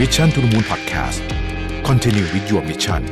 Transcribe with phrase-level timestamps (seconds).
[0.00, 1.20] Mission to the Moon Podcast
[1.88, 3.02] Continue with your mission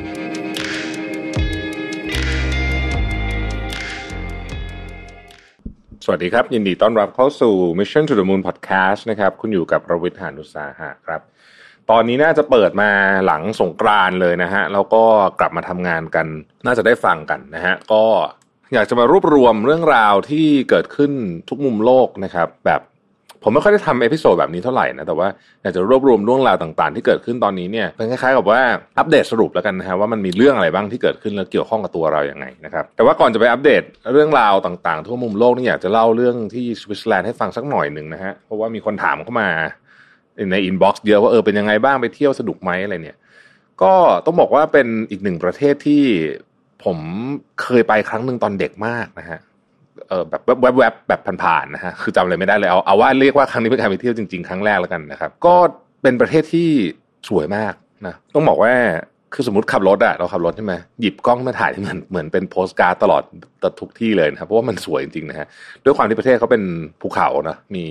[6.05, 11.21] สวัสดีครับ ยินดีต้อนรับเข้าสู่ Mission to the Moon Podcast นะครับ คุณอยู่กับประวิทยานุสาหะครับ
[11.91, 12.91] ตอนนี้น่าจะเปิดมา
[13.27, 15.03] หลังสงกรานเลยนะฮะ แล้วก็
[15.41, 16.27] กลับมาทำงานกัน
[16.67, 18.05] น่าจะได้ฟังกันนะฮะ ก็
[18.75, 21.13] อยากจะมารวบรวมเรื่องราวที่เกิดขึ้น
[21.49, 22.83] ทุกมุมโลกนะครับ แบบ
[23.43, 25.29] ผมไม่ค่อยได้ทำ episode แบบนี้เท่าไหร่นะ แต่ว่า
[25.63, 28.61] อยากจะรวบรวมเรื่องราวต่างๆ ที่เกิดขึ้นตอนนี้เนี่ยเป็นคล้ายๆกับว่า
[28.99, 39.49] อัปเดตสรุปแล้วกันนะฮะว่ามันมีเรื่องอะไรบ้างที่เกิดขึ้นแล้วเกี่ยวข้องกับตัวเราอย่างไงนะครับแต่ว่าก่อนจะไปอัปเดตเรื่องราวต่างๆ ทั่วมุมโลกนี่อยากจะเล่าเรื่องที่สวิตเซอร์แลนด์ให้ฟังสักหน่อยหนึ่งนะฮะเพราะว่ามีคนถามเข้ามา
[40.53, 43.19] ใน inbox เยอะว่าเออเป็นยังไงบ้างไปเที่ยวสนุกไหมอะไรเนี่ย
[43.83, 43.95] ก็
[44.27, 46.03] ต้องบอกว่าเป็นอีกหนึ่งประเทศที่
[46.85, 46.99] ผม
[47.63, 49.39] เคยไปครั้งหนึ่งตอนเด็กมากนะฮะ
[50.09, 50.43] เออแบบ
[50.79, 55.55] แวบๆแบบผ่านๆนะฮะคือจำอะไรไม่ได้เลยเอาเอาว่าเรียกว่าครั้งนี้เป็นการไปเที่ยวจริงๆ ครั้งแรกแล้วกันนะครับ ก็
[56.03, 56.69] เป็นประเทศที่
[57.29, 57.75] สวยมาก
[58.07, 58.73] นะต้องบอกว่า
[59.35, 63.23] คือสมมติขับรถอะเราขับรถใช่ไหมหยิบกล้องมาถ่ายเหมือนเหมือนเป็นโพสการ์ดตลอด
[63.81, 65.47] ทุกที่เลยนะครับเพราะว่ามันสวยจริงๆนะฮะ
[65.85, 66.63] ด้วยความที่ประเทศเขาเป็น
[67.01, 67.87] ภูเขานะมี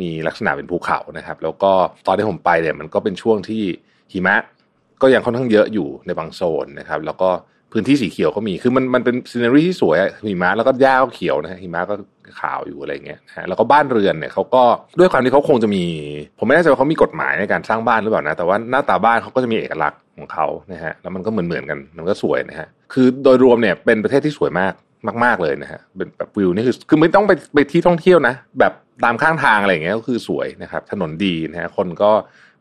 [0.00, 1.72] มีลักษณะเป็นภูเขานะครับ แล้วก็
[2.06, 3.62] ตอนที่ผมไปเนี่ยมันก็เป็นช่วงที่
[4.12, 4.36] หิมะ
[5.02, 7.30] ก็ยังค่อนข้างเยอะอยู่ในบางโซนนะครับ แล้วก็
[7.72, 9.96] พื้นที่สีเขียวก็มี คือมันมันเป็นซีนารีที่สวย
[10.28, 11.94] หิมะแล้วก็หญ้าก็เขียวนะฮะหิมะก็
[12.40, 14.62] ขาวอยู่อะไรเงี้ยนะฮะแล้วก็บ้านเรือนเนี่ยเขาก็
[14.98, 15.84] ด้วยความที่เขาคงจะมี
[16.38, 24.74] ผมไม่แน่ใจว่าเขามีกฎหมายในการสร้างบ้านหรือเปล่านะ แต่ว่าหน้าตาบ้านเขาก็จะมีเอกลักษณ์ของเขานะฮะ แล้วมันก็เหมือนเหมือนกัน มันก็สวยนะฮะ คือโดยรวมเนี่ยเป็นประเทศที่สวยมาก
[25.24, 28.72] มาก ๆเลยนะฮะ เป็นแบบวิวนี่คือ คือไม่ต้องไปไปที่ท่องเที่ยวนะ แบบ
[29.04, 32.10] ตามข้างทางอะไรเงี้ยก็คือสวยนะครับ ถนนดีนะฮะ คนก็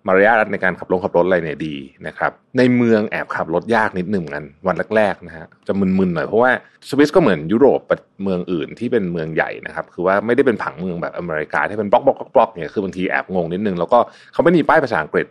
[0.08, 1.76] มารยาทในการขับรถขับรถอะไรเนี่ยดี
[2.08, 6.52] นะครับ ในเมืองแอบขับรถยากนิดหนึ่งกันวันแรกๆนะฮะจะมึนๆหน่อยเพราะว่า
[6.90, 7.82] สวิสก็เหมือนยุโรป
[8.24, 14.00] เมืองอื่นที่เป็นเมืองใหญ่นะครับ คือว่าไม่ได้เป็นผังเมืองแบบอเมริกาที่เป็นบล็อกบล็อกบล็อกเนี่ยคือบางทีแอบงงนิดนึงแล้วก็
[14.34, 15.28] เขาไม่มีป้ายภาษาอังกฤษ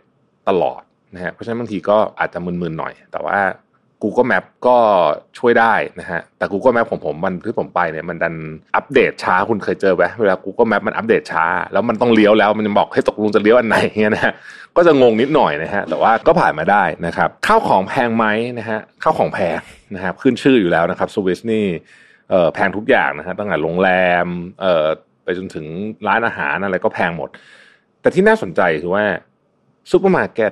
[0.49, 0.81] ตลอด
[1.13, 3.39] นะฮะเพราะฉะนั้นบางทีก็อาจจะมึนๆหน่อย แต่ว่า
[4.03, 4.77] Google Map ก็
[5.37, 8.35] ช่วยได้นะฮะ แต่ Google Map ของผมมันที่ผมไปเนี่ยมันดัน
[8.75, 14.33] อัปเดตช้าคุณเคยเจอไหมเวลา Google Map มันอัปเดตช้า แล้วมันต้องเลี้ยวแล้วมันจะบอกให้ตกลงจะเลี้ยวอันไหนเงี้ยนะฮะ
[14.75, 18.25] ก็จะงงนิดหน่อยนะฮะแต่ว่าก็ผ่านมาได้นะครับข้าวของแพงไหม
[18.59, 19.57] นะฮะข้าวของแพง
[19.95, 21.65] นะครับขึ้นชื่ออยู่แล้วนะครับสวิสนี่
[22.29, 23.89] เอ่อแพงทุกอย่างนะฮะตั้งแต่โรงแร
[24.23, 24.27] ม
[24.61, 24.85] เอ่อ
[25.23, 25.65] ไปจนถึง
[26.07, 27.29] ร้านอาหารอะไรก็แพงหมด
[28.01, 29.05] แต่ที่น่าสนใจคือว่า
[29.91, 30.51] ซูเปอร์มาร์เก็ต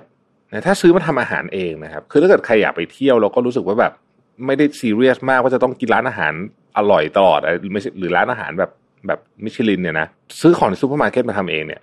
[0.51, 3.93] นะถ้าซื้อมาทำอาหารเองนะครับ คือถ้าเกิดใครอยากไปเที่ยวแล้วก็รู้สึกว่าแบบ
[4.45, 6.33] ไม่ได้ซีเรียสมากว่าจะต้องกินร้านอาหาร
[6.77, 8.71] อร่อยตลอดหรือไม่หรือร้านอาหารแบบ
[9.07, 10.07] แบบมิชลินเนี่ยนะ
[10.41, 11.81] ซื้อของในซูเปอร์มาร์เก็ตมาทำเองเนี่ย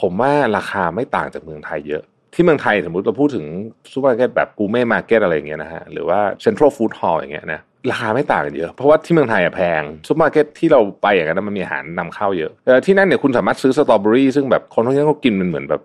[0.00, 2.02] ผมว่าราคาไม่ต่างจากเมืองไทยเยอะ
[2.34, 3.46] ที่เมืองไทยสมมติเราพูดถึง
[3.92, 7.60] ซูเปอร์มาร์เก็ตแบบกูเม่มาร์เก็ตอะไรอย่างเงี้ยนะฮะหรือว่าเซ็นทรัลฟู้ดฮอลล์อย่างเงี้ยนะ
[7.90, 12.52] ราคาไม่ต่างกันเยอะ เพราะว่าที่เมืองไทยอะแพงซูเปอร์มาร์เก็ตที่เราไปอย่างนั้นมันมีอาหารนำเข้าเยอะ
[12.86, 15.82] ที่นั่นเนี่ยคุณสามารถซื้อสตรอเบอรี่ซึ่งแบบคนทั่วไปก็กินมันเหมือนแบบ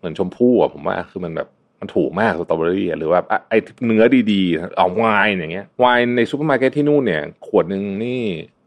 [0.00, 1.48] เหมือนชมพู่อะผมว่าคือมันแบบ
[1.80, 3.54] มันถูกมากสตรอเบอรี่หรือว่าไอ
[3.86, 4.02] เนื้อ
[4.32, 8.22] ดีๆเอาไวน์อย่างเงี้ยไวน์ในซูเปอร์มาร์เก็ตที่นู่นเนี่ยขวดหนึ่งนี่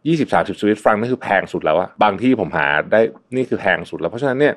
[0.07, 2.99] ยี่สิบสามสิบสวิสฟรังก์นี่คือแพงสุดแล้วอะบางที่ผมหาได้
[3.35, 4.53] นี่คือแพงสุดแล้ว เพราะฉะนั้นเนี่ย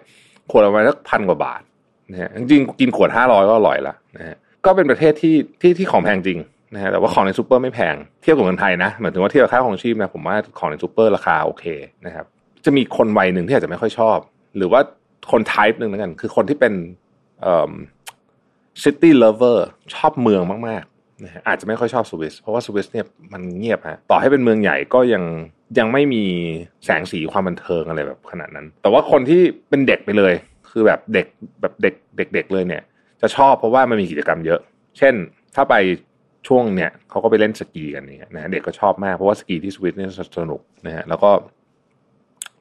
[0.51, 1.63] ขวดประมาณสักพันกว่าบาท
[2.11, 6.39] นะฮะจริงๆกินขวดห้าร้อยก็อร่อยละนะฮะก็เป็นประเทศที่ที่ที่ของแพงจริง
[6.75, 11.65] นะฮะแต่ว่าของในซูเปอร์ไม่แพงเทียบกับเมืองไทยนะหมายถึงว่าเทียบกับค่าครองชีพนะผมว่าของในซูเปอร์ราคาโอเค
[12.07, 12.27] นะครับ
[12.65, 14.19] จะมีคนวัยหนึ่งที่อาจจะไม่ค่อยชอบ
[14.57, 14.81] หรือว่า
[15.33, 16.75] คน type หนึ่งแล้วกัน คือคนที่เป็น
[18.83, 25.23] city lover ชอบเมืองมากๆนะอาจจะไม่ค่อยชอบสวิสเพราะว่าสวิสเนี่ยมันเงียบฮะต่อให้เป็นเมืองใหญ่ก็ยัง
[25.79, 26.25] ยังไม่มี
[26.85, 30.33] แสงสีความบันเทิงอะไรแบบขนาดนั้น แต่ว่าคนที่เป็นเด็กไปเลย
[30.71, 31.27] คือแบบเด็ก
[31.61, 31.95] แบบเด็ก
[32.35, 32.83] เด็กๆเลยเนี่ย
[33.23, 34.61] จะชอบเพราะว่ามันมีกิจกรรมเยอะ
[34.99, 35.15] เช่น
[35.55, 35.75] ถ้าไป
[36.49, 41.31] ช่วงเนี่ยเขาก็ไปเล่นสกีกันเนี่ยนะเด็กก็ชอบมากเพราะว่าสกีที่สวิสเนี่ยสนุกนะฮะแล้วก็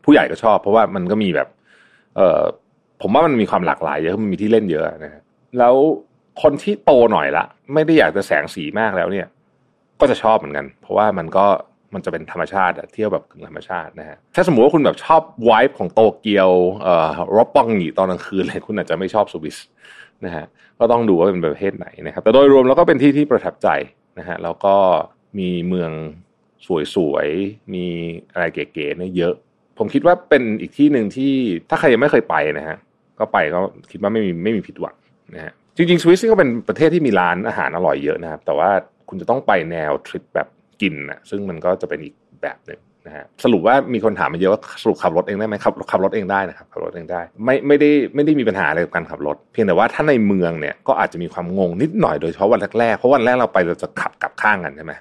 [0.04, 1.48] ผู้ใหญ่ก็ชอบ เพราะว่ามันก็มีแบบ
[2.16, 2.42] เออ
[3.02, 5.22] ผมว่ามันมีความหลากหลายเยอะมันมีที่เล่นเยอะนะฮะ
[5.60, 5.76] แล้ว
[6.42, 9.28] คนที่โตหน่อยละ ไม่ได้อยากจะแสงสีมากแล้วเนี่ย
[10.00, 11.46] ก็จะชอบเหมือนกัน เพราะว่ามันก็
[11.94, 16.50] มันจะเป็นธรรมชาติเที่ยวแบบธรรมชาตินะฮะถ้าสมมติว่าคุณแบบชอบวายของโตเกียว
[16.84, 19.58] เอ่อรบปองหนีตอนกลางคืนเลยคุณอาจจะไม่ชอบสวิส
[20.26, 20.46] นะฮะ
[20.80, 23.68] ก็ต้องดูว่าเป็นประเทศไหนนะครับ แต่โดยรวมแล้วก็เป็นที่ที่ประทับใจ
[24.20, 24.76] นะฮะแล้วก็
[25.40, 25.92] มีเมือง
[26.96, 27.86] สวยๆ มี
[28.34, 29.34] อะไรเก๋ๆเนี่ยเยอะ
[29.78, 31.32] ผมคิดว่าเป็นอีกที่หนึ่งที่
[31.70, 32.78] ถ้าใครยังไม่เคยไปนะฮะ
[33.20, 33.60] ก็ไปก็
[33.92, 34.96] คิดว่าไม่มีไม่มีผิดหวัง
[35.36, 38.70] นะฮะจริงๆสวิสก็เป็นประเทศที่มีร้านอาหารอร่อยเยอะนะครับ แต่ว่า
[39.10, 40.48] คุณจะต้องไปแนวทริปแบบ
[40.82, 54.94] กินนะซึ่งมันก็จะเป็นอีกแบบหนึ่งนะฮะสรุปว่ามีคนถามมาเยอะว่าสรุปขับรถเองได้ไหมขับขับรถเองได้นะครับขับรถเองได้ ไม่ไม่ได้ไม่ได้มีปัญหาอะไรกับการขับรถ เพียงแต่ว่าถ้าในเมืองเนี่ยก็อาจจะมีความงงนิดหน่อยโดยเฉพาะวันแรกๆเพราะวันแรกเราไปเราจะขับกลับข้างกันใช่ไหม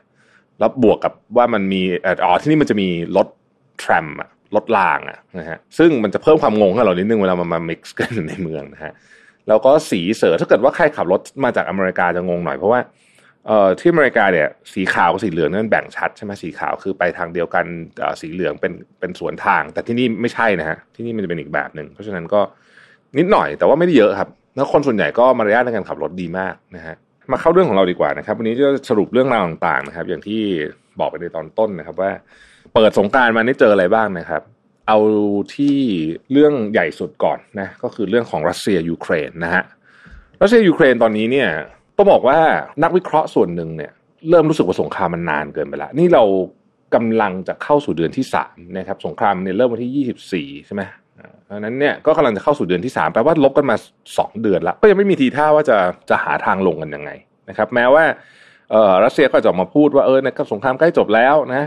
[0.58, 3.28] แล้วบวกกับว่ามันมีอ๋อที่นี่มันจะมีรถ
[3.80, 8.92] แทรมอะ รถรางอะนะฮะซึ่งมันจะเพิ่มความงงให้เรานิดนึงเวลามันมา mix กันในเมืองนะฮะ
[9.48, 12.80] แล้วก็สีเสือถ้าเกิดว่าใครขับรถมาจากอเมริกาจะงงหน่อยเพราะว่า
[13.46, 17.64] เอ่อที่อเมริกาเนี่ยสีขาวกับสีเหลืองนั่นแบ่งชัดใช่ไหมสีขาวคือไปทางเดียวกัน
[18.20, 22.40] สีเหลืองเป็นเป็นสวนทาง แต่ที่นี่ไม่ใช่นะฮะที่นี่มันจะเป็นอีกแบบหนึ่งเพราะฉะนั้นก็
[23.18, 26.94] นิดหน่อยแต่ว่าไม่ได้เยอะครับแล้วคนส่วนใหญ่ก็มารยาทในการขับรถดีมากนะฮะ
[27.32, 30.40] มาเข้าเรื่องของเราดีกว่านะครับ วันนี้จะสรุปเรื่องราวต่างๆนะครับ อย่างที่
[31.00, 32.10] บอกไปในตอนต้นนะครับว่า
[32.74, 34.42] เปิดสงการมานี่เจออะไรบ้างนะครับ
[34.88, 34.98] เอา
[35.54, 35.76] ที่
[36.32, 39.64] เรื่องใหญ่สุดก่อนนะก็คือเรื่องของรัสเซียยูเครนนะฮะ
[40.40, 41.48] รัสเซียยูเครนตอนนี้เนี่ย
[41.96, 42.38] ต้องบอกว่า
[42.82, 43.92] นักวิเคราะห์ส่วนหนึ่งเนี่ย
[44.28, 46.24] เริ่มรู้สึกว่าสงครามมันนานเกินไปล้วนี่เรา
[46.94, 50.82] กำลังจะเข้าสู่เดือนที่สามนะครับสงครามเนี่ยเริ่มวันที่ยี่สิบสี่ใช่ไหม
[51.44, 53.76] เพราะนั้นเนี่ยก็กำลังจะเข้าสู่เดือนที่สามแปลว่าลบกันมา
[54.18, 55.78] สองเดือนล้วก็ยังไม่มีทีท่าว่าจะ
[56.10, 57.10] จะหาทางลงกันยังไง
[57.48, 58.04] นะครับ แม้ว่า
[58.70, 61.64] เออรัสเซียก็จะออกมาพูดว่าเออเนี่ยสงครามใกล้จบแล้วนะ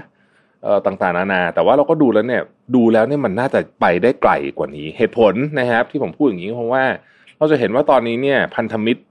[0.86, 2.44] ต่างๆนานา แต่ว่าเราก็ดูแล้วเนี่ย
[2.76, 6.84] ดูแล้วเนี่ยมันน่าจะไปได้ไกลกว่านี้ เหตุผลนะครับ ที่ผมพูดอย่างนี้เพราะว่า
[7.38, 9.02] เราจะเห็นว่าตอนนี้เนี่ยพันธมิตร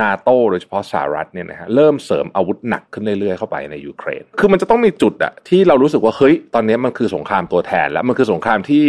[0.00, 8.84] นาโตโดยเฉพาะสหรัฐเนี่ยนะฮะเริ่มเสริมอาวุธหนักขึ้นเรื่อยๆเข้าไปในยูเครน คือมันจะต้องมีจุดอะที่เรารู้สึกว่าเฮ้ยตอนนี้มันคือสงครามตัวแทน แล้วมันคือสงครามที่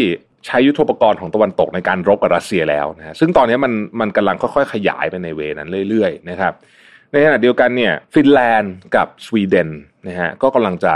[0.46, 6.54] ใช้ยุทธปกรณ์ของตะวันตกในการรบกับรัสเซียแล้วนะฮะซึ่งตอนนี้มันมันกำลังค่อยๆ ขยายไปใน way นั้นเรื่อยๆนะครับ
[7.12, 9.70] ในขณะเดียวกันเนี่ยฟินแลนด์กับสวีเดน
[10.08, 10.96] นะฮะก็กำลังจะ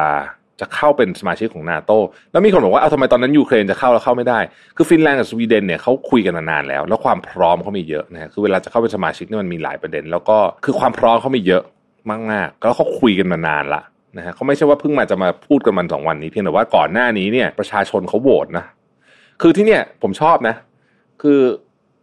[0.62, 1.92] จะเข้าเป็นสมาชิกของนาโต
[2.32, 4.40] แล้วมีคนบอกว่าเอ้าทำไมตอนนั้นยูเครนจะเข้าแล้วเข้าไม่ได้
[4.76, 11.64] คือฟินแลนด์กับสวีเดนเนี่ยเขาคุยกันมานานแล้ว แล้วความพร้อมเขามีเยอะนะฮะคือเวลาจะเข้าเป็นสมาชิกนี่มันมีหลายประเด็น แล้วก็คือความพร้อมเขามีเยอะ
[12.32, 13.82] มากๆแล้วเขาคุยกันมานานละ
[14.18, 18.66] นะฮะเขาไม่ใช่ว่าเพิ่งมาจะมาพูดกันวันสองวันนี้เพียงแต่ว่าก่อนหน้านี้เนี่ยประชาชนเขาโหวตนะ
[19.42, 20.56] คือที่เนี่ยผมชอบนะ
[21.22, 21.40] คือ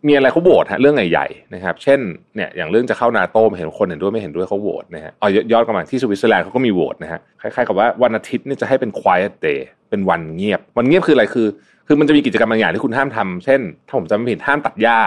[0.06, 2.00] มีอะไรเขาโหวตฮะเรื่องใหญ่ๆนะครับ เช่น
[2.35, 9.61] เนี่ยอย่างเรื่องจะเข้านาโต้เห็นคนเห็นด้วยไม่เห็นด้วยเขาโหวตนะฮะเอยอนกลับมาที่สวิตเซอร์แลนด์เขาก็มีโหวตนะฮะคล้ายๆกับว่าวันอาทิตย์นี่จะให้เป็น quiet day
[9.91, 11.47] เป็นวันเงียบ วันเงียบคืออะไรคือ
[11.87, 14.99] คือมันจะมีกิจกรรมบางอย่างที่คุณห้ามทำเช่น ถ้าผมจำไม่ผิดห้ามตัดหญ้า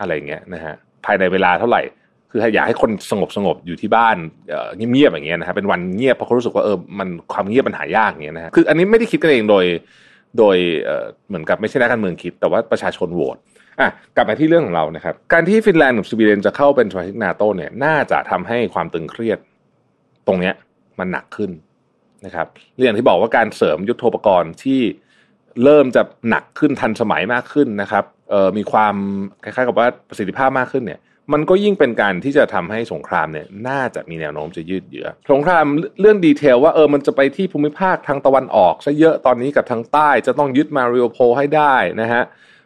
[0.00, 1.82] อะไรเงี้ยนะฮะภายในเวลาเท่าไหร่
[2.30, 4.16] คืออยากให้คนสงบสงบอยู่ที่บ้าน
[4.76, 9.64] เงียบๆอย่างเงี้ยนะฮะเป็นวันเงียบเพราะเขารู้สึกว่าเออมันความเงียบมันหายากอย่างเงี้ยนะฮะคืออันนี้ไม่ได้คิดกันเองโดย
[10.38, 10.56] โดย
[11.28, 13.36] เหมือนกับไม่ใช่นักการเมืองคิด แต่ว่าประชาชนโหวต
[13.80, 19.38] อะกลับมาที่เรื่องของเรานะครับ การที่ฟินแลนด์กับสวีเดนจะเข้าเป็นสมาชิกนาโตเนี่ย น่าจะทำให้ความตึงเครียด
[20.26, 20.54] ตรงเนี้ย
[20.98, 21.50] มันหนักขึ้น
[22.26, 22.46] นะครับ
[22.78, 24.80] เรื่องที่บอกว่าการเสริมยุทโธปกรณ์ที่
[25.64, 28.94] เริ่มจะหนักขึ้นทันสมัยมากขึ้นนะครับเอ่อมีความ
[29.44, 31.00] คล้ายๆกับว่าประสิทธิภาพมากขึ้นเนี่ย
[31.32, 35.64] มันก็ยิ่งเป็นการที่จะทำให้สงครามเนี่ยน่าจะมีแนวโน้มจะยืดเยื้อสงคราม
[36.00, 42.22] เรื่องดีเทลว่าเออมันจะไปที่ภูมิภาคทางตะวันออกซะเยอะตอนนี้กับทางใต้จะต้องยึดมาริโอโพให้ได้นะฮะ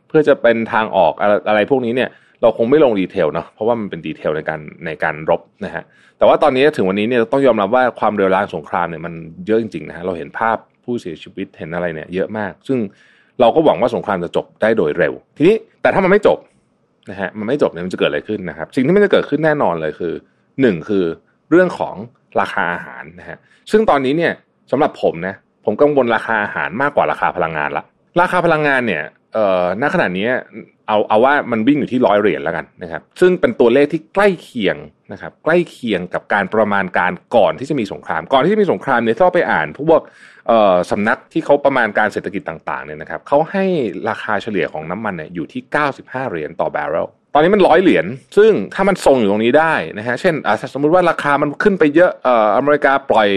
[0.09, 1.13] เพื่อจะเป็นทางออก
[1.49, 2.09] อะไรพวกนี้เนี่ย
[2.43, 5.85] เราคงไม่ลงดีเทลเนาะเพราะว่ามันเป็นดีเทลในการในการรบนะฮะ
[6.19, 9.15] แต่ว่าตอนนี้ถึงวันนี้เนี่ยต้องยอมรับว่าความเร็วร้างสงครามเนี่ยมัน
[9.47, 12.79] เยอะจริงๆนะฮะเราเห็นภาพผู้เสียชีวิตเห็นอะไรเนี่ยเยอะมาก ซึ่ง
[13.41, 16.39] เราก็หวังว่าสงครามจะจบได้โดยเร็ว ทีนี้แต่ถ้ามันไม่จบ
[17.11, 20.15] นะฮะมันไม่จบเนี่ยมันจะเกิดอะไรขึ้นนะครับ สิ่งที่มันจะเกิดขึ้นแน่นอนเลยคือ
[20.61, 21.05] หนึ่งคือ
[21.51, 21.95] เรื่องของ
[22.41, 23.39] ราคาอาหารนะฮะ
[23.71, 24.33] ซึ่งตอนนี้เนี่ย
[24.71, 25.35] สำหรับผมนะ
[25.65, 27.85] ผมกังวลราคาอาหารมากกว่าราคาพลังงานละ
[28.21, 29.03] ราคาพลังงานเนี่ย
[29.35, 30.29] เอ่อณขณะนี้
[30.89, 34.77] เอาเอาว่ามันวิ่งอยู่ที่ร้อยเหรียญแล้วกันนะครับ ซึ่งเป็นตัวเลขที่ใกล้เคียง
[35.13, 40.01] นะครับ ใกล้เคียงกับการประมาณการก่อนที่จะมีสงคราม ก่อนที่จะมีสงครามเนี่ยถ้าไปอ่านพวก
[40.49, 43.65] เอ่อสำนักที่เขาประมาณการเศรษฐกิจต่างๆเนี่ยนะครับเขาให้
[44.09, 45.63] ราคาเฉลี่ยของน้ำมันเนี่ยอยู่ที่
[45.97, 50.35] 95 เหรียญต่อบาร์เรลตอนนี้มันร้อยเหรียญซึ่งถ้ามันทรงอยู่ตรงนี้ได้นะฮะเช่น
[50.75, 53.29] สมมุติว่าราคามันขึ้นไปเยอะเอ่ออเมริกาปล่อย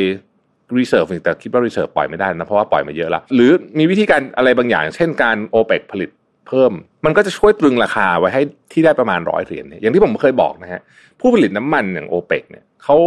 [0.79, 6.09] reserve แต่คิดว่า reserve ปล่อยไม่ได้นะ เพราะว่าปล่อยมาเยอะละหรือมีวิธีการอะไรบางอย่าง เช่นการโอเปกผลิต
[6.47, 6.71] เพิ่ม
[7.05, 10.81] มันก็จะช่วยตรึงราคาไว้ให้ที่ได้ประมาณร้อยเหรียญเนี่ยอย่างที่ผมเคยบอกนะฮะ
[11.19, 12.97] ผู้ผลิตน้ำมันอย่างโอเปกเนี่ยเขา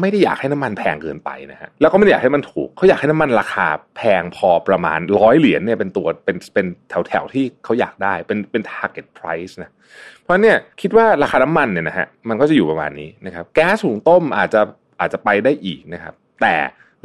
[0.00, 9.70] ไม่ได้อยากให้น้ำมันแพงเกินไปนะฮะแล้วก็ไม่ได้อยากให้มันถูกเขาอยากให้น้ำมันราคาแพงพอประมาณร้อยเหรียญเนี่ยเป็นตัวเป็นเป็นแถวแถวที่เขาอยากได้เป็นเป็น target price นะ
[10.20, 14.60] เพราะเนี่ยคิดว่าราคาน้ำมันเนี่ยนะฮะมันก็จะอยู่ประมาณนี้นะครับแก๊สหุงต้มอาจจะ
[15.00, 16.54] อาจจะไปได้อีกนะครับแต่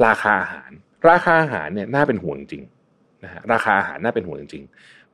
[0.06, 0.70] ราคาอาหาร
[1.10, 2.62] ราคาอาหารเนี่ยน่าเป็นห่วงจริง
[3.24, 4.64] นะฮะราคาอาหารน่าเป็นห่วงจริง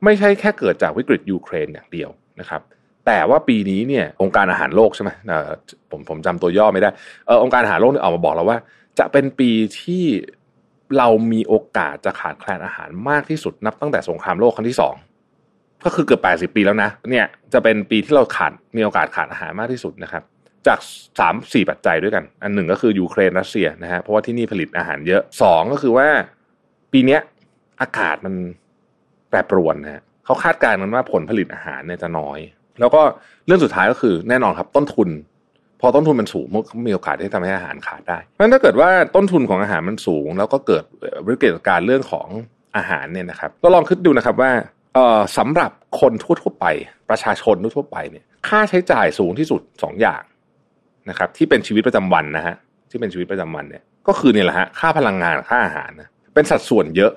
[0.03, 2.61] ไม่ใช่แค่เกิดจากวิกฤตยูเครนอย่างเดียวนะครับ
[3.05, 5.11] แต่ว่าปีนี้เนี่ยองค์การอาหารโลกใช่ไหม
[5.91, 6.89] ผมผมจำตัวย่อไม่ได้
[7.27, 8.57] เออองค์การอาหารโลกเนี่ยออกมาบอกแล้วว่า
[8.99, 9.51] จะเป็นปี
[9.81, 10.03] ที่
[10.97, 14.95] เรามีโอกาสจะขาดแคลนอาหารมากที่สุดนับตั้งแต่สงครามโลกครั้งที่สอง
[15.85, 20.23] ก็คือเกือบแปดสิบปีแล้วนะ เนี่ยจะเป็นปีที่เราขาดมีโอกาสขาดอาหารมากที่สุดนะครับ
[20.67, 20.79] จาก
[21.19, 26.07] สามสี่ปัจจัยด้วยกัน อันหนึ่งก็คือยูเครนรัสเซียนะฮะเพราะว่าที่นี่ผลิตอาหารเยอะสองก็คือว่า
[26.93, 27.17] ปีนี้
[27.81, 28.33] อากาศมัน
[29.29, 32.39] แปรปรวนนะฮะเขาคาดการณ์กันว่าผลผลิตอาหารเนี่ยจะน้อย
[32.79, 33.01] แล้วก็
[33.45, 35.09] เรื่องสุดท้ายก็คือแน่นอนครับต้นทุน
[35.81, 40.83] พอต้นทุนมันสูงมันมีโอกาสที่ทำให้อาหารขาดได้เพราะฉะนั้นถ้าเกิดว่าต้นทุนของอาหารมันสูง แล้วก็เกิด
[41.27, 42.27] วิกฤตการเรื่องของ
[42.77, 44.51] อาหารเนี่ยนะครับก็ลองคิดดูนะครับว่า
[44.93, 46.65] เออสำหรับคนทั่วๆไป
[47.09, 50.21] ประชาชนทั่วๆไปเนี่ยค่าใช้จ่ายสูงที่สุดสองอย่าง
[51.09, 52.55] นะครับที่เป็นชีวิตประจำวันนะฮะ
[52.89, 57.11] ที่เป็นชีวิตประจำวันเนี่ย ก็คือเนี่ยแหละฮะค่าพลังงานค่าอาหารนะเป็นสัดส่วนเยอะ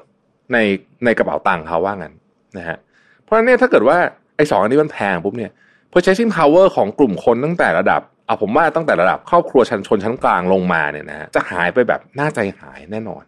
[0.53, 0.59] ใน
[1.05, 2.15] ในกระเป๋าตังค์เขาว่างั้น
[2.59, 2.77] นะฮะ
[3.23, 3.97] เพราะฉะนั้นเนี่ยถ้าเกิดว่า
[4.37, 5.51] ไอ้สองอันนี้มันแพงปุ๊บเนี่ย
[5.93, 13.25] purchasing power ของกลุ่มคนตั้งแต่ระดับเอาผมว่าตั้งแต่ระดับครอบครัวชั้นชนชั้นกลางลงมาเนี่ยนะฮะจะหายไปแบบน่าใจหายแน่นอน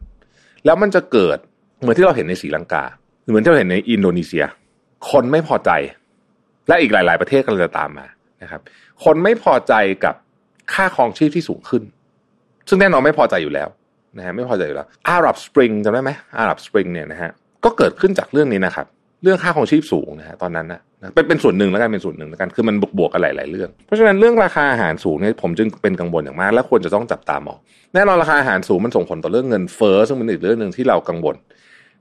[0.65, 1.39] แล้วมันจะเกิด
[1.81, 2.85] เหมือนที่เราเห็นในศรีลังกา
[3.29, 4.45] เหมือนที่เราเห็นในอินโดนีเซีย
[5.11, 5.71] คนไม่พอใจ
[6.69, 8.07] และอีกหลาย ๆ ประเทศกำลังจะตามมา
[8.43, 8.61] นะครับ
[9.05, 10.15] คนไม่พอใจกับ
[10.75, 11.83] ค่าครองชีพที่สูงขึ้น
[12.69, 13.69] ซึ่งแน่นอนไม่พอใจอยู่แล้ว
[14.17, 17.31] นะฮะไม่พอใจอยู่แล้วอาหรับสปริงจำได้ไหมอาหรับสปริงเนี่ยนะฮะ
[17.65, 18.87] ก็เกิดขึ้นจากเรื่องนี้นะครับ
[19.23, 20.81] เรื่องค่าครองชีพสูงนะฮะตอนนั้นนะ
[21.15, 27.59] เป็นเป็นส่วนหนึ่งแล้วกันเป็นส่วนหนึ่งแล้วกันคือมันบวกบวกกันหลายๆเรื่อง เพราะฉะนั้นเรื่องราคาอาหารสูงเนี่ยผมจึงเป็นกังวลอย่างมาก และควรจะต้องจับตามอง
[27.95, 31.37] แน่นอนราคาอาหารสูงมันส่งผลต่อเรื่องเงินเฟ้อซึ่งเป็นอีกเรื่องหนึ่งที่เรากังวล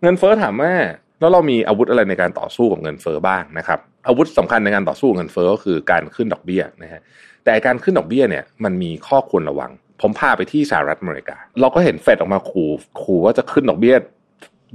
[0.02, 0.74] เงินเฟ้อถามว่า
[1.20, 7.02] แล้วเรามีอาวุธอะไรในการต่อสู้กับเงินเฟ้อบ้างนะครับอาวุธสำคัญในการต่อสู้เงินเฟ้อก็คือการขึ้นดอกเบี้ยนะฮะ
[7.46, 9.72] แต่การขึ้นดอกเบี้ยเนี่ยมันมีข้อควรระวัง
[10.02, 12.70] ผมพาไปที่สหรัฐอเมริกา เราก็เห็นเฟดออกมาขู่
[13.02, 13.96] ขู่ว่าจะขึ้นดอกเบี้ย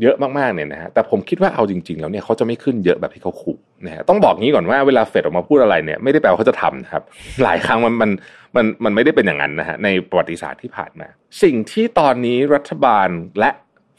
[0.02, 7.02] เยอะมากๆเนี่ยนะฮะแต่ผมคิดว่าเอาจริง ๆ แล้วเนี่ยเขาจะไม่ขึ้นเยอะแบบที่เขาขู่นะฮะต้องบอกงี้ก่อนว่าเวลาเฟดออกมาพูดอะไรเนี่ยไม่ได้แปลว่าเขาจะทำนะครับ
[7.42, 8.11] หลายครั้งมันมัน
[8.56, 11.08] มันมันไม่ได้เป็นอย่างนั้นนะฮะในประวัติศาสตร์ที่ผ่านมา
[11.42, 13.08] สิ่งที่ตอนนี้รัฐบาล
[13.40, 13.50] และ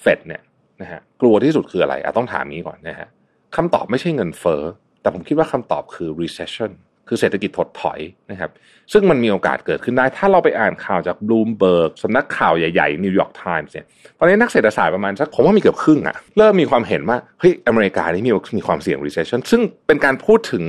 [0.01, 0.41] เฟดเนี่ย
[0.81, 3.07] นะฮะกลัวที่สุดคืออะไรอะต้องถามนี้ก่อนนะฮะ
[3.55, 4.61] คำตอบไม่ใช่เงินเฟ้อ
[5.01, 6.71] แต่ผมคิดว่าคำตอบคือ recession
[7.07, 7.99] คือเศรษฐกิจถดถอย
[8.31, 8.51] นะครับ
[8.93, 13.85] ซึ่งมันมีโอกาสเกิดขึ้นได้ ถ้าเราไปอ่านข่าวจากบลูมเบิร์กสำนักข่าวใหญ่ๆนิวยอร์กไทมส์เนี่ย
[14.19, 20.63] ตอนนี้นักเศรษฐศาสตร์ประมาณสักผมว่ามีเกือบครึ่งอะเริ่มมีความเห็นว่าเฮ้ยอเมริกานี่มีมีความเสี่ยง recession ซึ่งเป็นการพูดถึง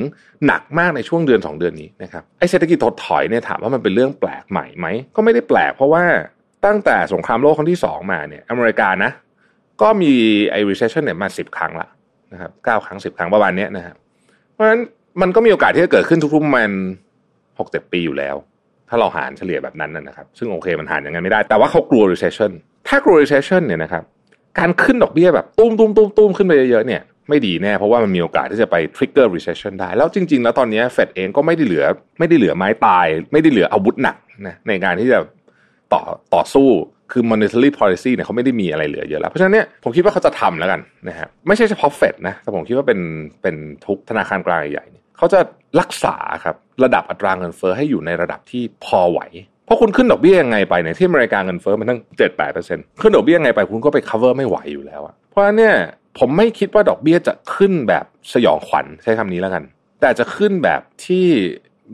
[0.47, 6.05] หนักมากในช่วงเดือน 2 เดือนนี้นะครับไอเศรษฐกิจถดถอยเนี่ยถามว่ามันเป็นเรื่องแปลกใหม่ไหมก็ไม่ได้แปลกเพราะว่า
[6.67, 9.11] ตั้งแต่สงครามโลกครั้งที่ 2 มาเนี่ยอเมริกานะ
[9.83, 10.13] ก็มี
[10.51, 11.89] ไอ recession เนี่ยมาสิบครั้งละ
[12.33, 13.97] นะครับเก้าครั้งสิบครั้งประมาณนี้นะครับ
[14.53, 14.81] เพราะฉะนั้น
[15.23, 16.71] มันก็มีโอกาสที่จะเกิดขึ้นทุกๆมัน
[17.59, 18.37] หกเจ็ดปีอยู่แล้ว
[18.89, 22.51] ถ้าเราหารเฉลี่ยแบบนั้นนะครับ ซึ่งโอเคมันหารอย่างนั้นไม่ได้ แต่ว่าเขากลัว recession
[22.89, 24.05] ถ้ากลัว recession เนี่ยนะครับ
[24.59, 31.85] การขึ้นดอกเบี้ยแบบตุ้มตุ้มตุ้มตุ้มขึ้นไปเยอะๆเนี่ยไม่ดีแน่เพราะว่ามันมีโอกาสที่จะไป trigger recession ได้ แล้วจริง ๆ แล้วตอนนี้เฟดเองก็ไม่ได้เหลือ
[32.19, 35.19] ไม่ได้เหลือไม้ตาย ไม่ได้เหลืออาวุธหนักนะในการที่จะ
[35.93, 36.03] ต่อ
[36.35, 36.69] ต่อสู้
[37.13, 43.01] คือ monetary policy เนี่ยเขาไม่ได้มีอะไรเหลือเยอะแล้ว เพราะฉะนั้นเนี่ยผมคิดว่าเขาจะทำแล้วกันนะฮะไม่ใช่เฉพาะเฟดนะแต่ผมคิดว่าเป็น
[43.43, 43.57] เป็น
[43.87, 44.87] ทุกธนาคารกลางใหญ่
[45.19, 45.41] เขาจะ
[45.81, 49.21] รักษาครับระดับอัตราเงินเฟ้อให้อยู่ในระดับที่พอไหว
[49.67, 55.77] เพราะคุณขึ้นดอกเบี้ยยังไงไปเนี่ยที่อเมริกาเงินเฟ้อมันตั้งเจ็ดแปดเปอร์เซ็นต์ขึ้นดอกเบี้ยยังไงไปคุณก็ไป cover ไม่ไหวอยู่แล้วอะเพราะฉะนั้นเนี่ย
[56.19, 59.63] ผมไม่คิดว่าดอกเบี้ยจะขึ้นแบบสยองขวัญใช้คำนี้แล้วกัน
[60.01, 61.27] แต่จะขึ้นแบบที่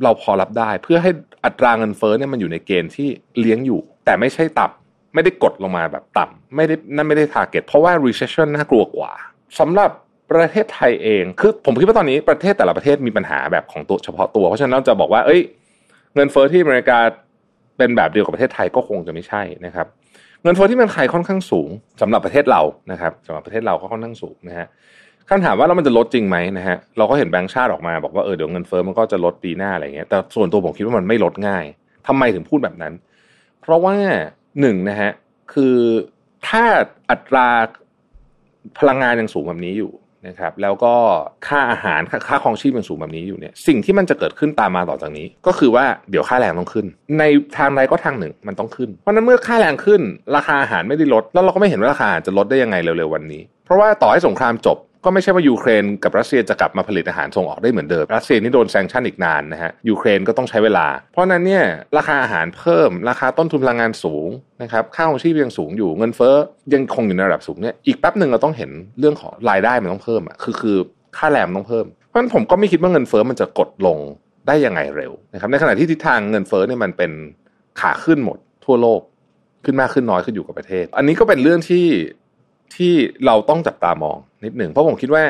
[0.02, 1.10] เราพอรับได้ เพื่อให้
[1.44, 3.08] อัตราเงินเฟ้อเนี่ยมันอยู่ในเกณฑ์ที่
[3.40, 9.12] เลี้ยงอยู่ แต่ไม่ใช่ต่ำไม่ได้กดลงมาแบบต่ำไม่ได้นั่นไม่ได้ทาร์เก็ตเพราะว่า recession น่ากลัวกว่า
[9.58, 9.90] สำหรับ
[10.32, 15.40] ประเทศไทยเอง คือผมคิดว่าตอนนี้ประเทศแต่ละประเทศมีปัญหาแบบของตัวเฉพาะตัว เพราะฉะนั้นจะบอกว่า เอ้ย
[16.14, 16.98] เงินเฟอ้อที่อเมริกา
[17.78, 19.86] เป็นแบบเดียวกับประเทศไทยก็คงจะไม่ใช่นะครับ
[20.42, 21.68] เงินเฟอ้อที่เมืองไทยค่อนข้างสูง
[22.00, 22.62] สำหรับประเทศเรา
[22.92, 24.66] นะครับสำหรับประเทศเราก็ค่อนข้างสูงนะฮะ
[25.28, 31.64] คำถามว่าแล้วมันจะลดจริงไหมนะฮะเราก็เห็นแบงก์ชาติออกมาบอกว่าเออเดี๋ยวเงินเฟอ้อมันก็จะลดปีหน้าอะไรเงี้ยแต่ส่วนตัวผมคิดว่ามันไม่ลดง่าย
[32.06, 32.92] ทำไมถึงพูดแบบนั้น
[33.60, 33.96] เพราะว่า
[34.60, 35.10] หนึ่งนะฮะ
[35.52, 35.76] คือ
[36.48, 36.62] ถ้า
[37.10, 37.48] อัตรา
[38.78, 39.90] พลังงานยังสูงแบบนี้อยู่
[40.26, 40.94] นะครับแล้วก็
[41.46, 46.86] ค่าอาหารค่าครองชีพมันสูงแบบนี้อยู่เนี่ยสิ่งที่มันจะเกิดขึ้นตามมาต่อจากนี้ ก็คือว่าเดี๋ยวค่าแรงต้องขึ้น
[47.18, 47.24] ใน
[47.56, 50.00] ทางใดก็ทางหนึ่งมันต้องขึ้น เพราะนั้นเมื่อค่าแรงขึ้น
[50.36, 61.64] ราคาอาหารไม่ได้ลด แล้วเราก็ไม่เห็นว่าราคาอาหารจะลดได้ยังไงเร็วๆวันนี้ เพราะว่าต่อให้สงครามจบ ก็ไม่ใช่ว่ายูเครนกับรัสเซียจะกลับมาผลิตอาหารส่งออกได้เหมือนเดิม รัสเซียนี่โดน sanction อีกนานนะฮะ ยูเครนก็ต้องใช้เวลา เพราะนั้นเนี่ย
[61.98, 64.28] ราคาอาหารเพิ่ม ราคาต้นทุนพลังงานสูง
[64.62, 66.34] นะครับค่าครองชีพยังสูงอยู่เงินเฟ้อ
[66.74, 70.76] ยังคงอยู่ในระดับสูงเนี่ยอีกแป๊บหนึ่งเราต้องเห็นเรื่องของรายได้มันต้องเพิ่มอะคือคือ
[71.16, 73.98] ค่าแรงต้องเพิ่มเพราะฉะนั้นผมก็ไม่คิดว่าเงินเฟ้อมันจะกดลง
[74.46, 77.12] ได้ยังไงเร็วนะครับในขณะที่ทิศทางเงินเฟ้อเนี่ยมันเป็น
[77.80, 79.00] ขาขึ้นหมดทั่วโลก
[79.64, 81.86] ขึ้นมากขึ้นน้อยขึ้นอยู่กับประเทศ อันนี้ก็เป็นเรื่องที่
[82.76, 82.92] ที่
[83.26, 85.24] เราต้องจับตามอง นิดหนึ่งเพราะผมคิดว่า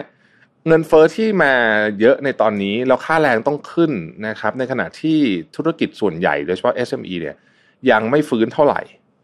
[0.69, 1.53] เงินเฟอ้อที่มา
[2.01, 3.93] เยอะในตอนนี้แล้วค่าแรงต้องขึ้น
[4.27, 5.19] นะครับ ในขณะที่
[5.57, 7.37] ธุรกิจส่วนใหญ่โดยเฉพาะ SME เนี่ย
[7.91, 8.81] ยังไม่ฟื้นเท่าไหร่